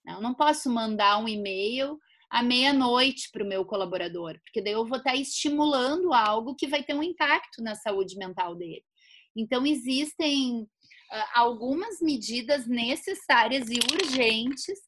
[0.06, 1.97] Eu não posso mandar um e-mail
[2.29, 6.84] à meia-noite para o meu colaborador, porque daí eu vou estar estimulando algo que vai
[6.84, 8.84] ter um impacto na saúde mental dele.
[9.36, 10.67] Então, existem
[11.34, 14.79] algumas medidas necessárias e urgentes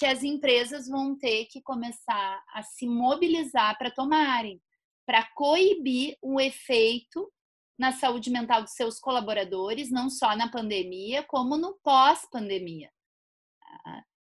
[0.00, 4.60] que as empresas vão ter que começar a se mobilizar para tomarem,
[5.06, 7.30] para coibir o efeito
[7.78, 12.90] na saúde mental dos seus colaboradores, não só na pandemia, como no pós-pandemia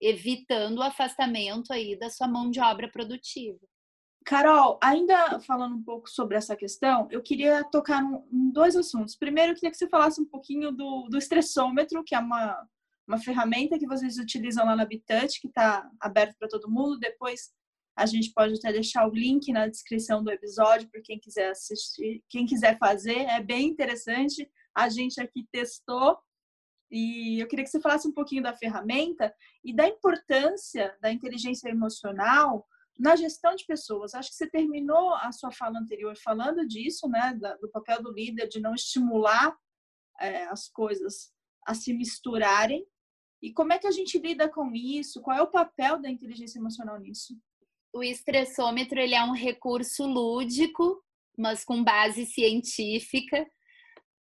[0.01, 3.59] evitando o afastamento aí da sua mão de obra produtiva.
[4.25, 9.15] Carol, ainda falando um pouco sobre essa questão, eu queria tocar em dois assuntos.
[9.15, 12.67] Primeiro, eu queria que você falasse um pouquinho do, do estressômetro, que é uma,
[13.07, 16.99] uma ferramenta que vocês utilizam lá na Habitat, que está aberto para todo mundo.
[16.99, 17.51] Depois
[17.95, 22.23] a gente pode até deixar o link na descrição do episódio para quem quiser assistir,
[22.29, 23.21] quem quiser fazer.
[23.21, 24.49] É bem interessante.
[24.75, 26.17] A gente aqui testou
[26.91, 31.69] e eu queria que você falasse um pouquinho da ferramenta e da importância da inteligência
[31.69, 32.67] emocional
[32.99, 34.13] na gestão de pessoas.
[34.13, 38.47] Acho que você terminou a sua fala anterior falando disso, né, do papel do líder
[38.47, 39.55] de não estimular
[40.19, 41.31] é, as coisas
[41.65, 42.85] a se misturarem.
[43.41, 45.21] E como é que a gente lida com isso?
[45.21, 47.37] Qual é o papel da inteligência emocional nisso?
[47.93, 51.03] O estressômetro ele é um recurso lúdico,
[51.37, 53.45] mas com base científica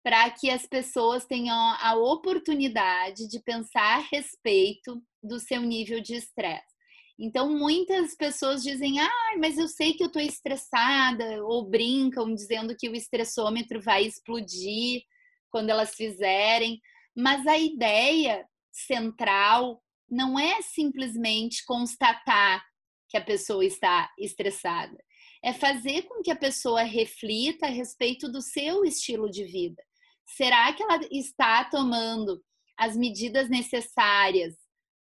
[0.02, 6.14] para que as pessoas tenham a oportunidade de pensar a respeito do seu nível de
[6.14, 6.72] estresse.
[7.18, 12.74] Então, muitas pessoas dizem, ah, mas eu sei que eu estou estressada, ou brincam dizendo
[12.76, 15.02] que o estressômetro vai explodir
[15.50, 16.80] quando elas fizerem,
[17.14, 22.64] mas a ideia central não é simplesmente constatar
[23.08, 24.96] que a pessoa está estressada,
[25.44, 29.82] é fazer com que a pessoa reflita a respeito do seu estilo de vida
[30.36, 32.42] será que ela está tomando
[32.76, 34.54] as medidas necessárias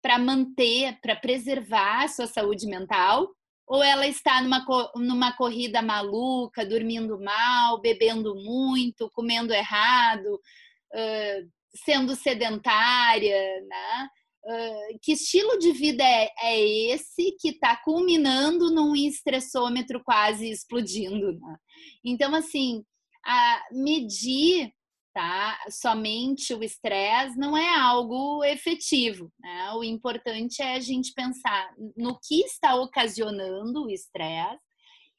[0.02, 3.28] para manter, para preservar a sua saúde mental?
[3.66, 4.64] Ou ela está numa,
[4.96, 14.08] numa corrida maluca, dormindo mal, bebendo muito, comendo errado, uh, sendo sedentária, né?
[14.44, 16.60] Uh, que estilo de vida é, é
[16.92, 21.32] esse que está culminando num estressômetro quase explodindo?
[21.32, 21.56] Né?
[22.04, 22.84] Então, assim,
[23.24, 24.72] a medir
[25.12, 25.58] tá?
[25.68, 29.72] Somente o estresse não é algo efetivo, né?
[29.72, 34.58] O importante é a gente pensar no que está ocasionando o estresse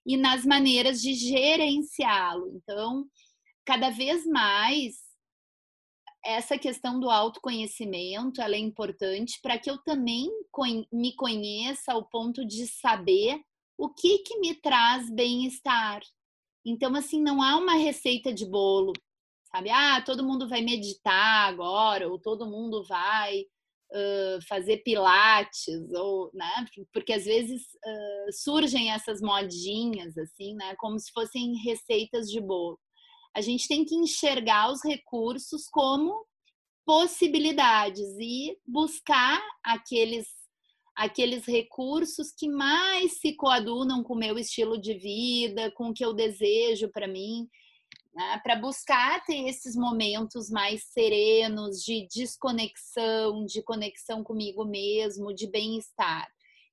[0.05, 2.51] e nas maneiras de gerenciá-lo.
[2.55, 3.05] Então,
[3.65, 4.95] cada vez mais
[6.25, 10.29] essa questão do autoconhecimento ela é importante para que eu também
[10.91, 13.41] me conheça ao ponto de saber
[13.77, 16.01] o que que me traz bem-estar.
[16.65, 18.93] Então, assim, não há uma receita de bolo
[19.55, 19.69] sabe?
[19.69, 26.65] Ah, todo mundo vai meditar agora, ou todo mundo vai uh, fazer pilates, ou, né?
[26.91, 30.75] Porque às vezes uh, surgem essas modinhas, assim, né?
[30.77, 32.79] Como se fossem receitas de bolo.
[33.35, 36.25] A gente tem que enxergar os recursos como
[36.85, 40.27] possibilidades e buscar aqueles
[40.95, 46.05] aqueles recursos que mais se coadunam com o meu estilo de vida, com o que
[46.05, 47.47] eu desejo para mim,
[48.13, 48.39] né?
[48.43, 56.27] para buscar ter esses momentos mais serenos de desconexão, de conexão comigo mesmo, de bem-estar.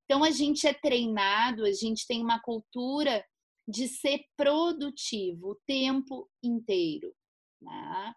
[0.05, 3.25] Então a gente é treinado, a gente tem uma cultura
[3.67, 7.15] de ser produtivo o tempo inteiro.
[7.61, 8.15] Né?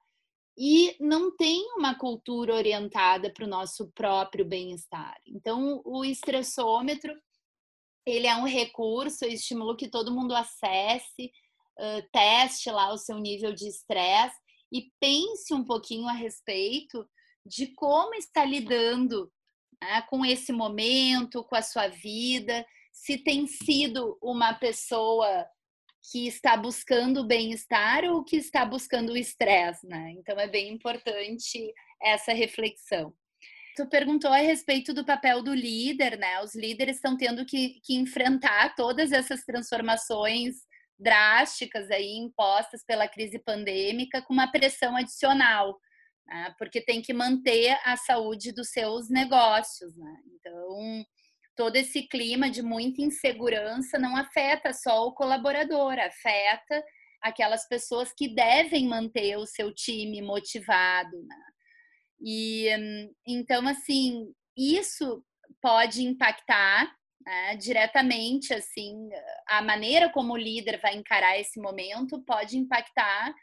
[0.58, 5.16] E não tem uma cultura orientada para o nosso próprio bem-estar.
[5.28, 7.14] Então, o estressômetro
[8.06, 11.32] ele é um recurso, eu estimulo que todo mundo acesse,
[11.80, 14.36] uh, teste lá o seu nível de estresse
[14.72, 17.08] e pense um pouquinho a respeito
[17.46, 19.32] de como está lidando
[19.82, 25.46] né, com esse momento, com a sua vida, se tem sido uma pessoa
[26.12, 30.12] que está buscando o bem-estar ou que está buscando o estresse, né?
[30.12, 33.14] Então é bem importante essa reflexão.
[33.76, 36.42] Tu perguntou a respeito do papel do líder, né?
[36.42, 40.58] Os líderes estão tendo que, que enfrentar todas essas transformações
[41.00, 45.80] drásticas aí impostas pela crise pandêmica com uma pressão adicional,
[46.28, 46.54] né?
[46.58, 50.16] porque tem que manter a saúde dos seus negócios, né?
[50.36, 51.06] Então
[51.56, 56.84] todo esse clima de muita insegurança não afeta só o colaborador, afeta
[57.22, 61.16] aquelas pessoas que devem manter o seu time motivado.
[61.24, 61.36] Né?
[62.22, 62.68] E
[63.28, 65.24] então, assim, isso
[65.62, 66.94] pode impactar
[67.26, 69.10] né, diretamente, assim,
[69.48, 73.34] a maneira como o líder vai encarar esse momento pode impactar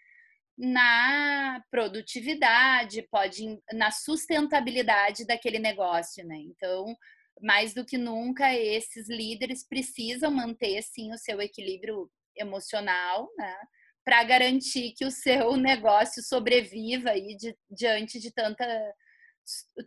[0.58, 6.36] na produtividade, pode na sustentabilidade daquele negócio, né?
[6.36, 6.94] Então,
[7.42, 13.56] mais do que nunca, esses líderes precisam manter, sim, o seu equilíbrio emocional, né?
[14.04, 18.66] Para garantir que o seu negócio sobreviva aí de, diante de tanta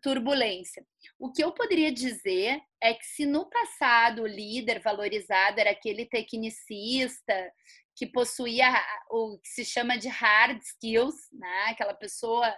[0.02, 0.86] turbulência.
[1.18, 6.06] O que eu poderia dizer é que se no passado o líder valorizado era aquele
[6.06, 7.52] tecnicista
[7.96, 8.74] que possuía
[9.10, 11.66] o que se chama de hard skills, né?
[11.70, 12.54] aquela pessoa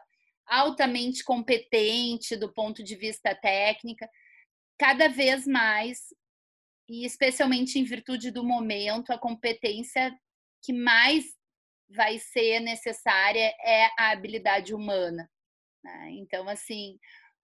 [0.46, 4.10] altamente competente do ponto de vista técnica,
[4.78, 6.14] cada vez mais,
[6.88, 10.14] e especialmente em virtude do momento, a competência
[10.62, 11.26] que mais
[11.90, 15.30] vai ser necessária é a habilidade humana.
[15.84, 16.12] Né?
[16.14, 17.00] Então, assim,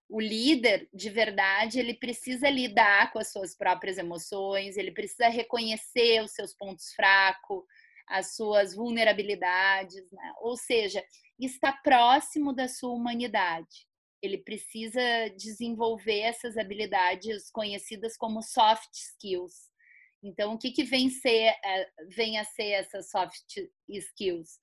[0.10, 6.22] o líder de verdade ele precisa lidar com as suas próprias emoções, ele precisa reconhecer
[6.24, 7.64] os seus pontos fracos,
[8.08, 10.34] as suas vulnerabilidades, né?
[10.42, 11.04] ou seja,
[11.40, 13.91] está próximo da sua humanidade
[14.22, 15.02] ele precisa
[15.38, 19.72] desenvolver essas habilidades conhecidas como soft skills.
[20.24, 23.58] Então, o que, que vem, ser, eh, vem a ser essas soft
[23.90, 24.60] skills?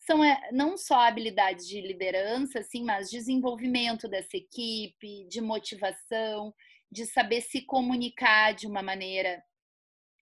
[0.00, 6.52] São eh, não só habilidades de liderança, assim, mas desenvolvimento dessa equipe, de motivação,
[6.90, 9.42] de saber se comunicar de uma maneira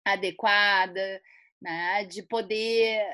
[0.05, 1.23] adequada,
[1.61, 2.05] né?
[2.05, 3.07] de poder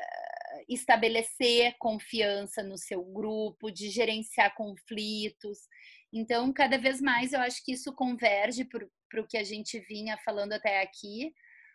[0.68, 5.58] estabelecer confiança no seu grupo, de gerenciar conflitos.
[6.12, 10.18] Então, cada vez mais eu acho que isso converge para o que a gente vinha
[10.24, 11.32] falando até aqui,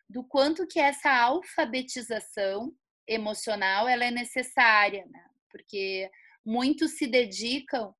[0.09, 2.73] do quanto que essa alfabetização
[3.07, 5.25] emocional ela é necessária, né?
[5.49, 6.09] porque
[6.45, 7.93] muitos se dedicam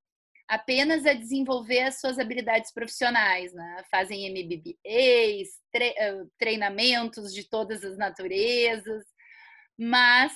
[0.47, 3.83] apenas a desenvolver as suas habilidades profissionais, né?
[3.89, 5.59] fazem MBBAs,
[6.38, 9.03] treinamentos de todas as naturezas,
[9.77, 10.33] mas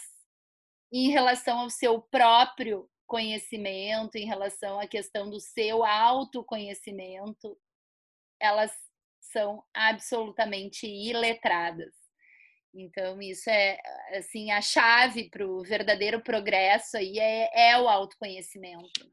[0.91, 7.57] em relação ao seu próprio conhecimento, em relação à questão do seu autoconhecimento,
[8.39, 8.71] elas
[9.19, 11.93] são absolutamente iletradas.
[12.73, 13.79] Então, isso é
[14.15, 19.11] assim a chave para o verdadeiro progresso aí é, é o autoconhecimento.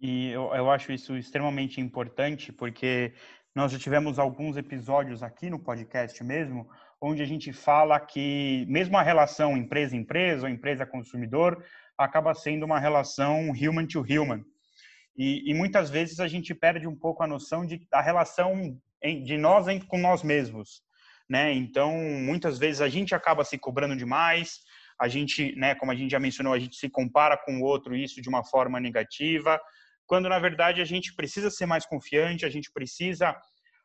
[0.00, 3.12] E eu, eu acho isso extremamente importante, porque
[3.54, 6.68] nós já tivemos alguns episódios aqui no podcast mesmo,
[7.02, 11.62] onde a gente fala que mesmo a relação empresa-empresa ou empresa-consumidor
[11.98, 14.44] acaba sendo uma relação human to human.
[15.16, 19.36] E, e, muitas vezes a gente perde um pouco a noção de a relação de
[19.36, 20.80] nós com nós mesmos,
[21.28, 21.52] né?
[21.52, 24.60] Então, muitas vezes a gente acaba se cobrando demais,
[24.98, 27.96] a gente, né, como a gente já mencionou, a gente se compara com o outro,
[27.96, 29.60] isso de uma forma negativa,
[30.06, 33.36] quando na verdade a gente precisa ser mais confiante, a gente precisa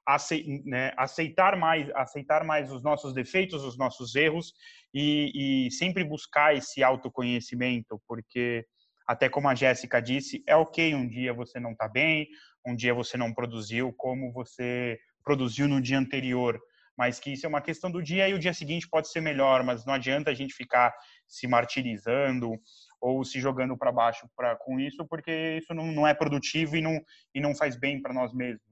[0.07, 4.53] aceitar mais aceitar mais os nossos defeitos, os nossos erros
[4.93, 8.65] e, e sempre buscar esse autoconhecimento, porque
[9.05, 12.27] até como a Jéssica disse, é ok um dia você não está bem,
[12.65, 16.57] um dia você não produziu como você produziu no dia anterior,
[16.97, 19.61] mas que isso é uma questão do dia e o dia seguinte pode ser melhor,
[19.63, 20.93] mas não adianta a gente ficar
[21.27, 22.53] se martirizando
[22.99, 26.81] ou se jogando para baixo pra, com isso, porque isso não, não é produtivo e
[26.81, 26.99] não,
[27.35, 28.66] e não faz bem para nós mesmos.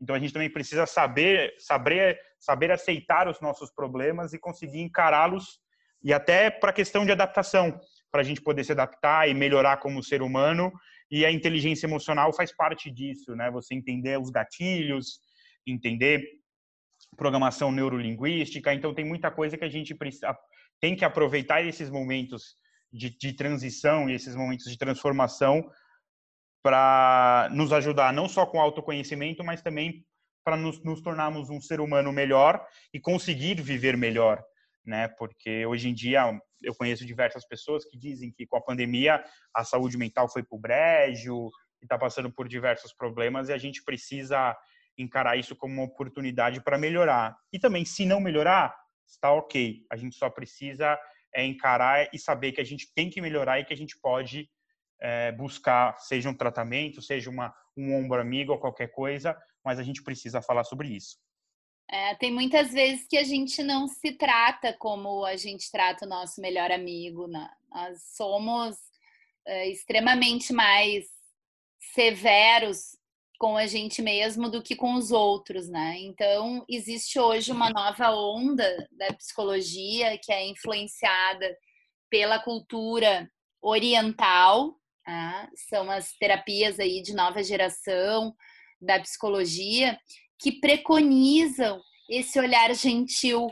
[0.00, 5.60] Então a gente também precisa saber, saber, saber aceitar os nossos problemas e conseguir encará-los
[6.02, 7.80] e até para a questão de adaptação,
[8.12, 10.72] para a gente poder se adaptar e melhorar como ser humano.
[11.10, 13.50] E a inteligência emocional faz parte disso, né?
[13.50, 15.20] Você entender os gatilhos,
[15.66, 16.24] entender
[17.16, 18.72] programação neurolinguística.
[18.74, 20.36] Então tem muita coisa que a gente precisa,
[20.80, 22.56] tem que aproveitar esses momentos
[22.92, 25.68] de, de transição e esses momentos de transformação
[26.66, 30.04] para nos ajudar não só com autoconhecimento, mas também
[30.44, 32.60] para nos, nos, tornarmos um ser humano melhor
[32.92, 34.42] e conseguir viver melhor,
[34.84, 35.06] né?
[35.16, 39.22] Porque hoje em dia eu conheço diversas pessoas que dizem que com a pandemia
[39.54, 41.50] a saúde mental foi para o brejo,
[41.80, 44.56] e está passando por diversos problemas e a gente precisa
[44.98, 47.36] encarar isso como uma oportunidade para melhorar.
[47.52, 48.74] E também, se não melhorar,
[49.06, 49.86] está ok.
[49.88, 50.98] A gente só precisa
[51.32, 54.50] é, encarar e saber que a gente tem que melhorar e que a gente pode
[55.00, 59.82] é, buscar, seja um tratamento, seja uma, um ombro amigo ou qualquer coisa, mas a
[59.82, 61.16] gente precisa falar sobre isso.
[61.88, 66.08] É, tem muitas vezes que a gente não se trata como a gente trata o
[66.08, 67.28] nosso melhor amigo.
[67.28, 67.48] Né?
[67.70, 68.76] Nós somos
[69.46, 71.04] é, extremamente mais
[71.94, 72.96] severos
[73.38, 75.96] com a gente mesmo do que com os outros, né?
[75.98, 81.54] Então, existe hoje uma nova onda da psicologia que é influenciada
[82.08, 83.30] pela cultura
[83.60, 84.74] oriental,
[85.06, 88.34] ah, são as terapias aí de nova geração
[88.80, 89.98] da psicologia
[90.38, 91.80] que preconizam
[92.10, 93.48] esse olhar gentil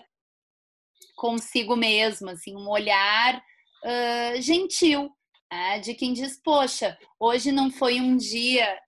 [1.16, 5.10] consigo mesmo, assim, um olhar uh, gentil,
[5.50, 5.78] né?
[5.78, 8.78] de quem diz, poxa, hoje não foi um dia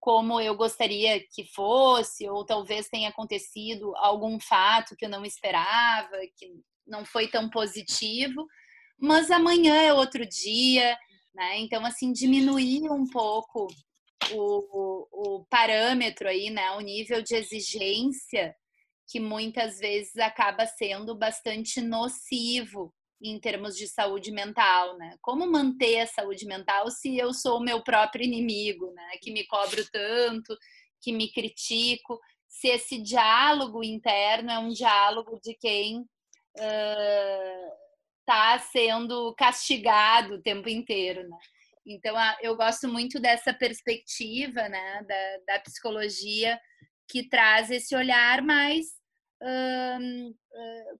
[0.00, 6.18] como eu gostaria que fosse, ou talvez tenha acontecido algum fato que eu não esperava,
[6.36, 6.52] que
[6.84, 8.44] não foi tão positivo,
[8.98, 10.98] mas amanhã é outro dia,
[11.34, 11.58] né?
[11.58, 13.66] Então, assim, diminuir um pouco
[14.32, 16.70] o, o, o parâmetro aí, né?
[16.72, 18.54] O nível de exigência
[19.08, 25.16] que muitas vezes acaba sendo bastante nocivo em termos de saúde mental, né?
[25.20, 29.10] Como manter a saúde mental se eu sou o meu próprio inimigo, né?
[29.20, 30.56] Que me cobro tanto,
[31.00, 32.18] que me critico.
[32.48, 36.04] Se esse diálogo interno é um diálogo de quem
[36.54, 37.72] está
[38.28, 41.36] uh, sendo castigado o tempo inteiro, né?
[41.84, 46.60] Então, eu gosto muito dessa perspectiva, né, da, da psicologia
[47.08, 48.86] que traz esse olhar mais
[49.42, 50.34] uh,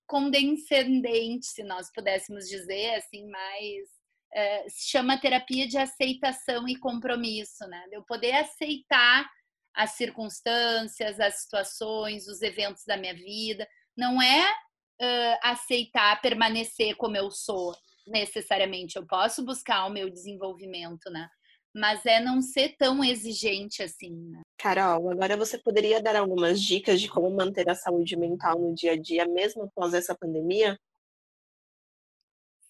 [0.06, 3.88] condescendente, se nós pudéssemos dizer, assim, mais
[4.34, 7.84] uh, se chama terapia de aceitação e compromisso, né?
[7.92, 9.30] Eu poder aceitar
[9.74, 13.66] as circunstâncias, as situações, os eventos da minha vida.
[13.96, 14.54] Não é
[15.02, 17.74] uh, aceitar permanecer como eu sou,
[18.06, 18.96] necessariamente.
[18.96, 21.28] Eu posso buscar o meu desenvolvimento, né?
[21.74, 24.42] Mas é não ser tão exigente assim, né?
[24.58, 28.92] Carol, agora você poderia dar algumas dicas de como manter a saúde mental no dia
[28.92, 30.78] a dia, mesmo após essa pandemia?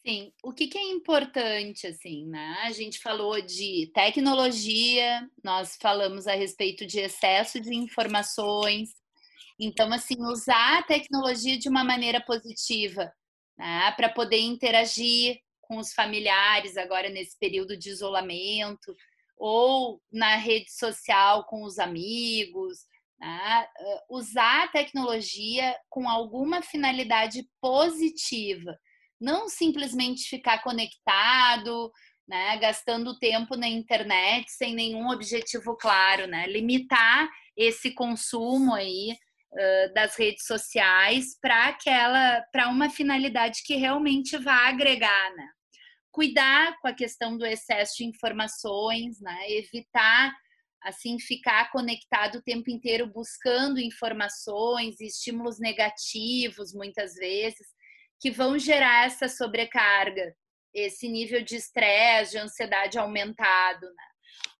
[0.04, 2.56] Sim, o que, que, é importante, assim, né?
[2.64, 8.90] A gente falou de tecnologia, nós falamos a respeito de excesso de informações.
[9.64, 13.12] Então, assim, usar a tecnologia de uma maneira positiva,
[13.56, 13.92] né?
[13.92, 18.94] Para poder interagir com os familiares agora nesse período de isolamento,
[19.36, 22.80] ou na rede social com os amigos,
[23.20, 23.66] né?
[24.10, 28.76] usar a tecnologia com alguma finalidade positiva,
[29.20, 31.90] não simplesmente ficar conectado,
[32.28, 32.56] né?
[32.58, 36.46] gastando tempo na internet sem nenhum objetivo claro, né?
[36.48, 39.16] limitar esse consumo aí
[39.94, 45.46] das redes sociais para aquela para uma finalidade que realmente vá agregar, né?
[46.10, 49.50] cuidar com a questão do excesso de informações, né?
[49.50, 50.32] evitar
[50.82, 57.66] assim ficar conectado o tempo inteiro buscando informações e estímulos negativos muitas vezes
[58.20, 60.34] que vão gerar essa sobrecarga,
[60.72, 63.86] esse nível de estresse, de ansiedade aumentado.
[63.86, 64.04] Né?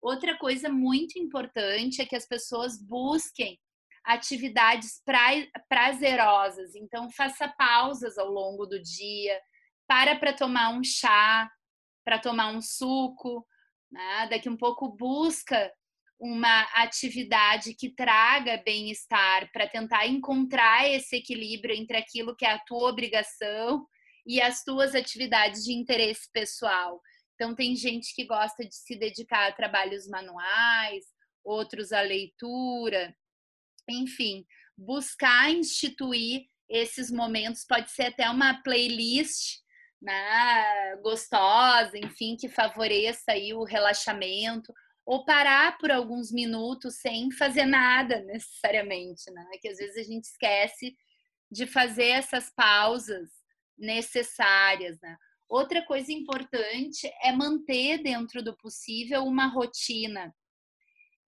[0.03, 3.59] Outra coisa muito importante é que as pessoas busquem
[4.05, 5.29] atividades pra,
[5.69, 9.41] prazerosas, então faça pausas ao longo do dia,
[9.87, 11.51] para para tomar um chá,
[12.05, 13.47] para tomar um suco,
[13.91, 14.29] né?
[14.31, 15.73] daqui um pouco busca
[16.19, 22.61] uma atividade que traga bem-estar para tentar encontrar esse equilíbrio entre aquilo que é a
[22.61, 23.85] tua obrigação
[24.25, 27.01] e as tuas atividades de interesse pessoal.
[27.35, 31.05] Então tem gente que gosta de se dedicar a trabalhos manuais,
[31.45, 33.13] outros à leitura,
[33.89, 34.45] enfim,
[34.77, 39.61] buscar instituir esses momentos pode ser até uma playlist
[40.01, 44.73] né, gostosa, enfim, que favoreça aí o relaxamento,
[45.05, 49.47] ou parar por alguns minutos sem fazer nada necessariamente, né?
[49.61, 50.97] Que às vezes a gente esquece
[51.51, 53.29] de fazer essas pausas
[53.79, 55.17] necessárias, né?
[55.49, 60.35] Outra coisa importante é manter dentro do possível uma rotina.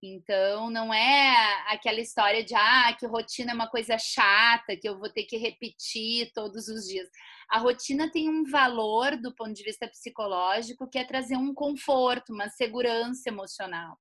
[0.06, 1.34] Então, não é
[1.68, 5.38] aquela história de ah, que rotina é uma coisa chata, que eu vou ter que
[5.38, 7.08] repetir todos os dias.
[7.48, 12.34] A rotina tem um valor do ponto de vista psicológico que é trazer um conforto,
[12.34, 13.96] uma segurança emocional.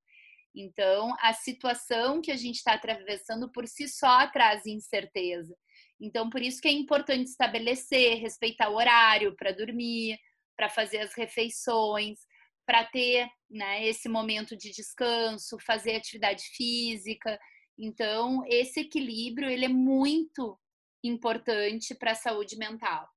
[0.53, 5.55] Então, a situação que a gente está atravessando por si só traz incerteza.
[6.01, 10.19] Então, por isso que é importante estabelecer, respeitar o horário para dormir,
[10.57, 12.19] para fazer as refeições,
[12.65, 17.39] para ter né, esse momento de descanso, fazer atividade física.
[17.77, 20.57] Então, esse equilíbrio ele é muito
[21.03, 23.07] importante para a saúde mental.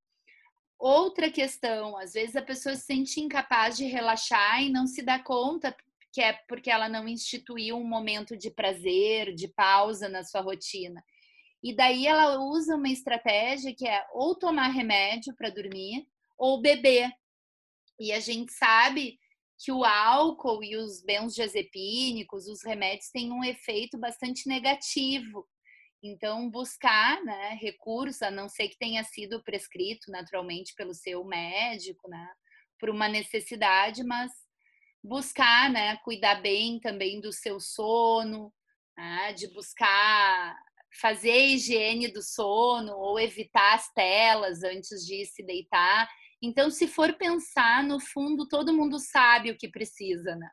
[0.78, 5.18] Outra questão, às vezes a pessoa se sente incapaz de relaxar e não se dá
[5.18, 5.74] conta
[6.12, 11.04] que é porque ela não instituiu um momento de prazer, de pausa na sua rotina.
[11.62, 16.06] E daí ela usa uma estratégia que é ou tomar remédio para dormir
[16.38, 17.12] ou beber.
[18.00, 19.18] E a gente sabe
[19.58, 25.46] que o álcool e os benzodiazepínicos, os remédios, têm um efeito bastante negativo.
[26.02, 32.08] Então, buscar né, recursos, a não ser que tenha sido prescrito naturalmente pelo seu médico,
[32.08, 32.28] né,
[32.78, 34.30] por uma necessidade, mas
[35.02, 38.52] buscar né, cuidar bem também do seu sono,
[38.96, 40.56] né, de buscar
[41.00, 46.08] fazer higiene do sono ou evitar as telas antes de se deitar.
[46.42, 50.50] Então, se for pensar, no fundo, todo mundo sabe o que precisa, né?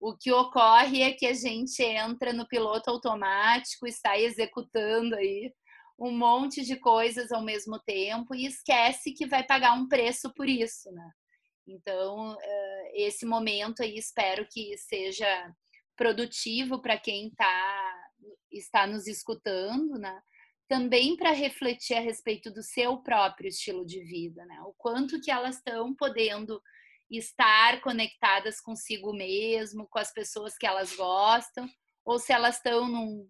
[0.00, 5.52] O que ocorre é que a gente entra no piloto automático e sai executando aí
[5.98, 10.48] um monte de coisas ao mesmo tempo e esquece que vai pagar um preço por
[10.48, 11.10] isso, né?
[11.66, 15.54] Então, eh, esse momento aí espero que seja
[15.96, 17.94] produtivo para quem tá,
[18.50, 20.20] está nos escutando, né?
[20.68, 24.60] Também para refletir a respeito do seu próprio estilo de vida, né?
[24.62, 26.62] O quanto que elas estão podendo
[27.10, 31.68] estar conectadas consigo mesmo, com as pessoas que elas gostam,
[32.04, 33.28] ou se elas estão num,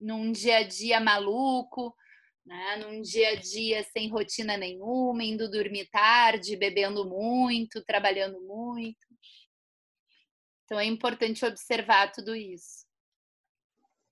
[0.00, 1.94] num dia a dia maluco,
[2.44, 2.76] né?
[2.76, 9.06] num dia a dia sem rotina nenhuma, indo dormir tarde, bebendo muito, trabalhando muito.
[10.64, 12.86] Então é importante observar tudo isso.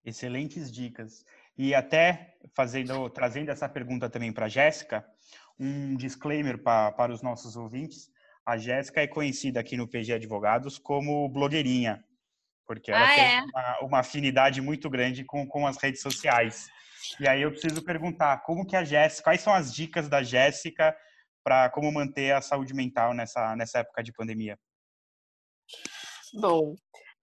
[0.04, 1.24] Excelentes dicas.
[1.58, 5.04] E até fazendo, trazendo essa pergunta também para a Jéssica,
[5.58, 8.08] um disclaimer pra, para os nossos ouvintes.
[8.46, 12.02] A Jéssica é conhecida aqui no PG Advogados como blogueirinha,
[12.66, 13.42] porque ela ah, tem é?
[13.42, 16.68] uma, uma, afinidade muito grande com, com as redes sociais.
[17.20, 20.96] E aí eu preciso perguntar, como que a Jéssica, quais são as dicas da Jéssica
[21.42, 24.58] para como manter a saúde mental nessa, nessa época de pandemia?
[26.34, 26.74] Bom,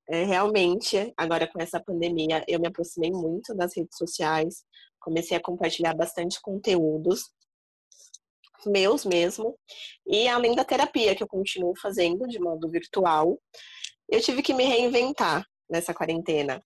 [0.09, 4.63] é, realmente, agora com essa pandemia, eu me aproximei muito das redes sociais,
[4.99, 7.31] comecei a compartilhar bastante conteúdos
[8.65, 9.55] meus mesmo,
[10.07, 13.39] e além da terapia que eu continuo fazendo de modo virtual,
[14.09, 16.59] eu tive que me reinventar nessa quarentena.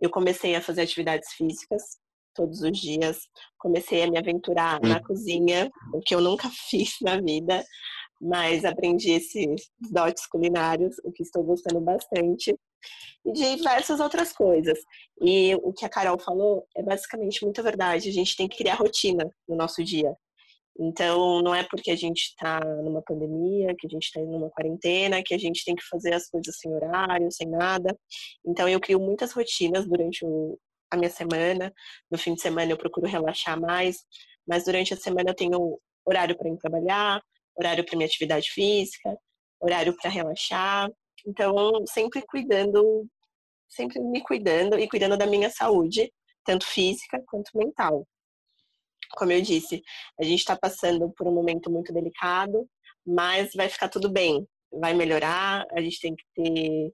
[0.00, 1.82] Eu comecei a fazer atividades físicas
[2.34, 3.26] todos os dias,
[3.58, 7.64] comecei a me aventurar na cozinha, o que eu nunca fiz na vida
[8.20, 12.54] mas aprendi esses dotes culinários, o que estou gostando bastante,
[13.24, 14.78] e diversas outras coisas.
[15.20, 18.08] E o que a Carol falou é basicamente muita verdade.
[18.08, 20.14] A gente tem que criar rotina no nosso dia.
[20.78, 25.22] Então, não é porque a gente está numa pandemia, que a gente está numa quarentena,
[25.22, 27.94] que a gente tem que fazer as coisas sem horário, sem nada.
[28.46, 30.58] Então, eu crio muitas rotinas durante o,
[30.90, 31.70] a minha semana.
[32.10, 33.98] No fim de semana, eu procuro relaxar mais,
[34.48, 37.20] mas durante a semana eu tenho horário para ir trabalhar,
[37.54, 39.16] horário para minha atividade física,
[39.60, 40.90] horário para relaxar.
[41.26, 43.06] Então, sempre cuidando,
[43.68, 46.12] sempre me cuidando e cuidando da minha saúde,
[46.44, 48.06] tanto física quanto mental.
[49.16, 49.82] Como eu disse,
[50.20, 52.68] a gente está passando por um momento muito delicado,
[53.06, 55.66] mas vai ficar tudo bem, vai melhorar.
[55.72, 56.92] A gente tem que ter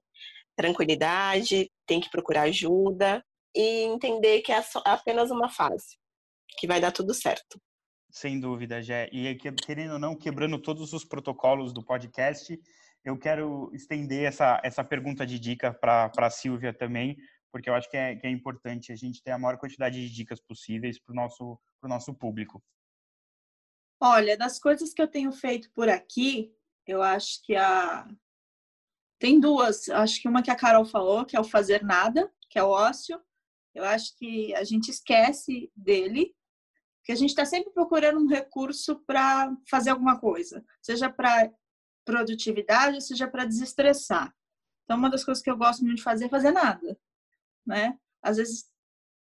[0.55, 3.23] tranquilidade, tem que procurar ajuda
[3.55, 5.97] e entender que é apenas uma fase,
[6.57, 7.59] que vai dar tudo certo.
[8.09, 9.09] Sem dúvida, Jé.
[9.11, 12.59] E querendo ou não, quebrando todos os protocolos do podcast,
[13.03, 17.17] eu quero estender essa, essa pergunta de dica para a Silvia também,
[17.51, 20.13] porque eu acho que é, que é importante a gente ter a maior quantidade de
[20.13, 22.63] dicas possíveis para o nosso, nosso público.
[23.99, 26.53] Olha, das coisas que eu tenho feito por aqui,
[26.85, 28.07] eu acho que a.
[29.19, 29.89] Tem duas.
[29.89, 32.69] Acho que uma que a Carol falou, que é o fazer nada, que é o
[32.69, 33.19] ócio.
[33.73, 36.35] Eu acho que a gente esquece dele
[36.97, 41.49] Porque a gente está sempre procurando um recurso para fazer alguma coisa, seja para
[42.07, 44.33] produtividade, seja para desestressar.
[44.85, 46.97] Então, uma das coisas que eu gosto muito de fazer é fazer nada,
[47.65, 47.99] né?
[48.21, 48.71] Às vezes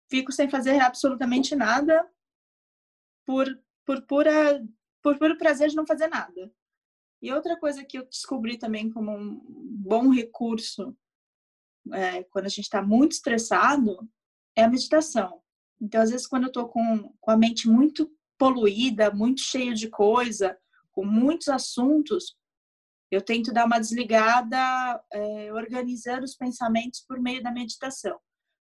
[0.08, 2.08] fico sem fazer absolutamente nada
[3.26, 3.46] por
[3.84, 4.64] por pura
[5.02, 6.54] por puro prazer de não fazer nada.
[7.20, 10.96] E outra coisa que eu descobri também como um bom recurso
[11.92, 14.08] é, quando a gente está muito estressado
[14.56, 15.42] é a meditação.
[15.82, 19.90] Então, às vezes, quando eu estou com, com a mente muito poluída, muito cheia de
[19.90, 20.58] coisa,
[20.92, 22.36] com muitos assuntos,
[23.10, 28.20] eu tento dar uma desligada, é, organizando os pensamentos por meio da meditação.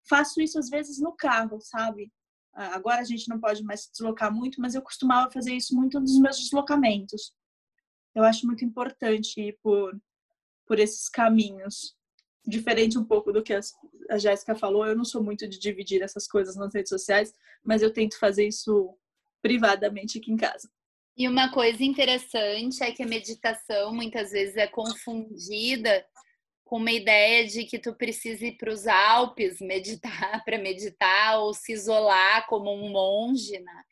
[0.09, 2.13] Faço isso às vezes no carro, sabe?
[2.53, 6.01] Agora a gente não pode mais se deslocar muito, mas eu costumava fazer isso muito
[6.01, 7.35] nos meus deslocamentos.
[8.15, 9.95] Eu acho muito importante ir por,
[10.67, 11.95] por esses caminhos.
[12.47, 13.53] Diferente um pouco do que
[14.09, 17.83] a Jéssica falou, eu não sou muito de dividir essas coisas nas redes sociais, mas
[17.83, 18.97] eu tento fazer isso
[19.43, 20.71] privadamente aqui em casa.
[21.17, 26.05] E uma coisa interessante é que a meditação muitas vezes é confundida
[26.63, 31.55] com uma ideia de que tu precisa ir para os Alpes meditar para meditar ou
[31.55, 33.83] se isolar como um monge, né?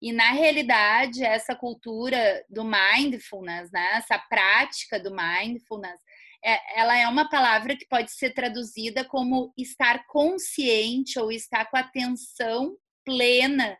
[0.00, 3.98] E na realidade, essa cultura do mindfulness, né?
[3.98, 6.00] essa prática do mindfulness,
[6.44, 11.76] é, ela é uma palavra que pode ser traduzida como estar consciente ou estar com
[11.76, 13.78] atenção plena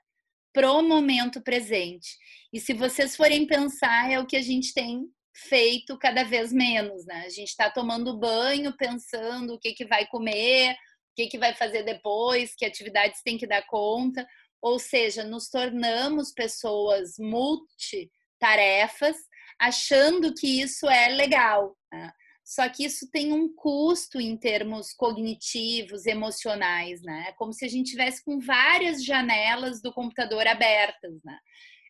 [0.52, 2.16] pro momento presente.
[2.52, 7.06] E se vocês forem pensar, é o que a gente tem feito cada vez menos,
[7.06, 7.24] né?
[7.26, 11.54] A gente está tomando banho pensando o que, que vai comer, o que, que vai
[11.54, 14.26] fazer depois, que atividades tem que dar conta.
[14.60, 19.16] Ou seja, nos tornamos pessoas multitarefas,
[19.58, 21.76] achando que isso é legal.
[21.90, 22.12] Né?
[22.52, 27.28] Só que isso tem um custo em termos cognitivos, emocionais, né?
[27.28, 31.38] É como se a gente tivesse com várias janelas do computador abertas, né?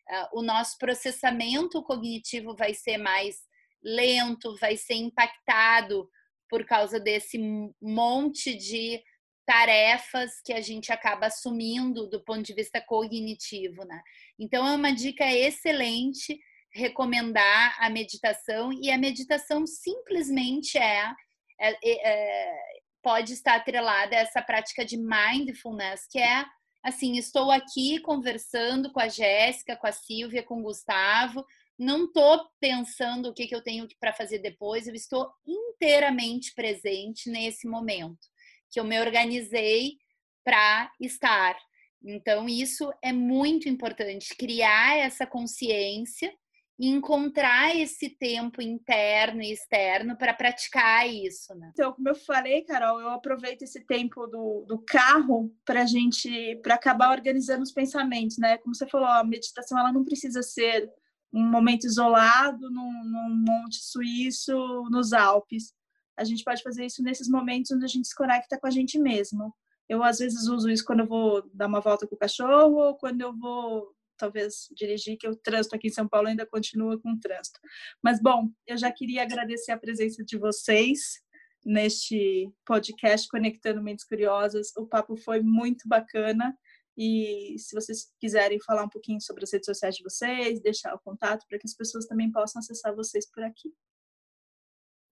[0.09, 3.39] Ah, o nosso processamento cognitivo vai ser mais
[3.83, 6.09] lento, vai ser impactado
[6.49, 7.37] por causa desse
[7.81, 9.03] monte de
[9.45, 14.01] tarefas que a gente acaba assumindo do ponto de vista cognitivo, né?
[14.39, 16.39] Então é uma dica excelente
[16.73, 21.13] recomendar a meditação e a meditação simplesmente é,
[21.59, 22.55] é, é
[23.01, 26.45] pode estar atrelada a essa prática de mindfulness que é
[26.83, 31.45] assim, estou aqui conversando com a Jéssica, com a Silvia, com o Gustavo,
[31.79, 37.29] não estou pensando o que, que eu tenho para fazer depois, eu estou inteiramente presente
[37.29, 38.27] nesse momento,
[38.69, 39.97] que eu me organizei
[40.43, 41.57] para estar.
[42.03, 46.33] Então, isso é muito importante, criar essa consciência
[46.79, 51.71] e encontrar esse tempo interno e externo para praticar isso, né?
[51.73, 56.73] Então, como eu falei, Carol, eu aproveito esse tempo do, do carro para gente, para
[56.73, 58.57] acabar organizando os pensamentos, né?
[58.57, 60.91] Como você falou, a meditação ela não precisa ser
[61.31, 64.53] um momento isolado num, num monte suíço
[64.89, 65.73] nos Alpes.
[66.17, 68.99] A gente pode fazer isso nesses momentos onde a gente se conecta com a gente
[68.99, 69.53] mesmo.
[69.87, 72.95] Eu às vezes uso isso quando eu vou dar uma volta com o cachorro, ou
[72.95, 73.93] quando eu vou
[74.23, 77.59] talvez dirigir, que o trânsito aqui em São Paulo ainda continua com trânsito.
[78.01, 81.21] Mas, bom, eu já queria agradecer a presença de vocês
[81.65, 84.71] neste podcast Conectando Mentes Curiosas.
[84.77, 86.57] O papo foi muito bacana.
[86.97, 90.99] E se vocês quiserem falar um pouquinho sobre as redes sociais de vocês, deixar o
[90.99, 93.73] contato para que as pessoas também possam acessar vocês por aqui.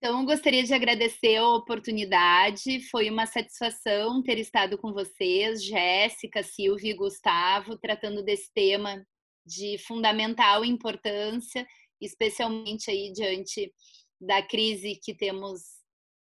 [0.04, 2.82] Então, gostaria de agradecer a oportunidade.
[2.90, 9.06] Foi uma satisfação ter estado com vocês, Jéssica, Silvia e Gustavo, tratando desse tema
[9.46, 11.68] de fundamental importância,
[12.02, 13.72] especialmente aí diante
[14.20, 15.62] da crise que temos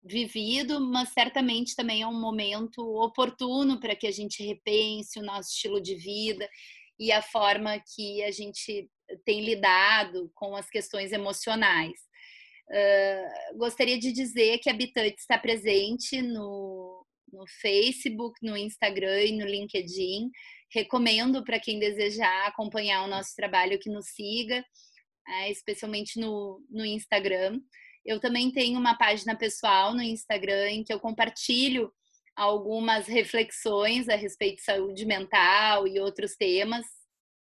[0.02, 5.50] vivido, mas certamente também é um momento oportuno para que a gente repense o nosso
[5.50, 6.50] estilo de vida
[6.98, 8.90] e a forma que a gente
[9.26, 12.15] tem lidado com as questões emocionais.
[12.70, 19.38] Uh, gostaria de dizer que a Habitante está presente no, no Facebook, no Instagram e
[19.38, 20.30] no LinkedIn.
[20.74, 24.66] Recomendo para quem desejar acompanhar o nosso trabalho que nos siga,
[25.28, 27.60] é, especialmente no, no Instagram.
[28.06, 31.92] Eu também tenho uma página pessoal no Instagram em que eu compartilho
[32.36, 36.86] algumas reflexões a respeito de saúde mental e outros temas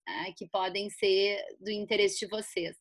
[0.07, 2.77] né, que podem ser do interesse de vocês.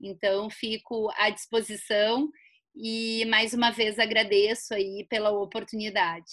[0.00, 2.28] Então, fico à disposição
[2.74, 6.30] e mais uma vez agradeço aí pela oportunidade.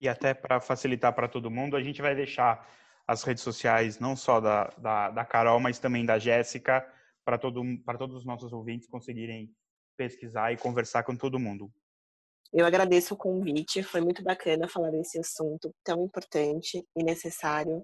[0.00, 2.68] E até para facilitar para todo mundo, a gente vai deixar
[3.06, 6.86] as redes sociais não só da, da, da Carol, mas também da Jéssica,
[7.24, 7.62] para todo,
[7.98, 9.50] todos os nossos ouvintes conseguirem
[9.96, 11.70] pesquisar e conversar com todo mundo.
[12.52, 17.82] Eu agradeço o convite, foi muito bacana falar desse assunto tão importante e necessário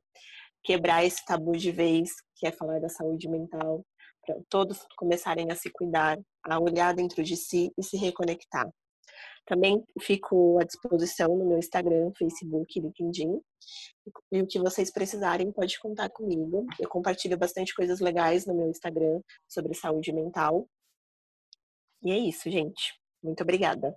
[0.63, 3.83] quebrar esse tabu de vez, que é falar da saúde mental,
[4.29, 8.69] para todos começarem a se cuidar, a olhar dentro de si e se reconectar.
[9.47, 13.41] Também fico à disposição no meu Instagram, Facebook, LinkedIn.
[14.31, 16.67] E o que vocês precisarem, pode contar comigo.
[16.79, 20.69] Eu compartilho bastante coisas legais no meu Instagram sobre saúde mental.
[22.03, 23.01] E é isso, gente.
[23.23, 23.97] Muito obrigada.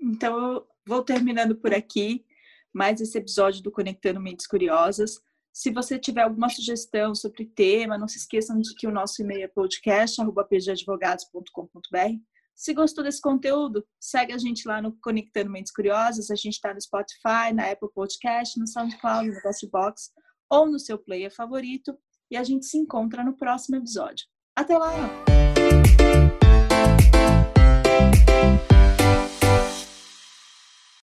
[0.00, 2.24] Então, eu vou terminando por aqui
[2.72, 5.20] mais esse episódio do Conectando Mentes Curiosas.
[5.54, 9.44] Se você tiver alguma sugestão sobre tema, não se esqueçam de que o nosso e-mail
[9.44, 12.18] é podcast.pgadvogados.com.br.
[12.56, 16.28] Se gostou desse conteúdo, segue a gente lá no Conectando Mentes Curiosas.
[16.28, 20.10] A gente está no Spotify, na Apple Podcast, no SoundCloud, no Castbox
[20.50, 21.96] ou no seu player favorito.
[22.32, 24.26] E a gente se encontra no próximo episódio.
[24.56, 25.33] Até lá!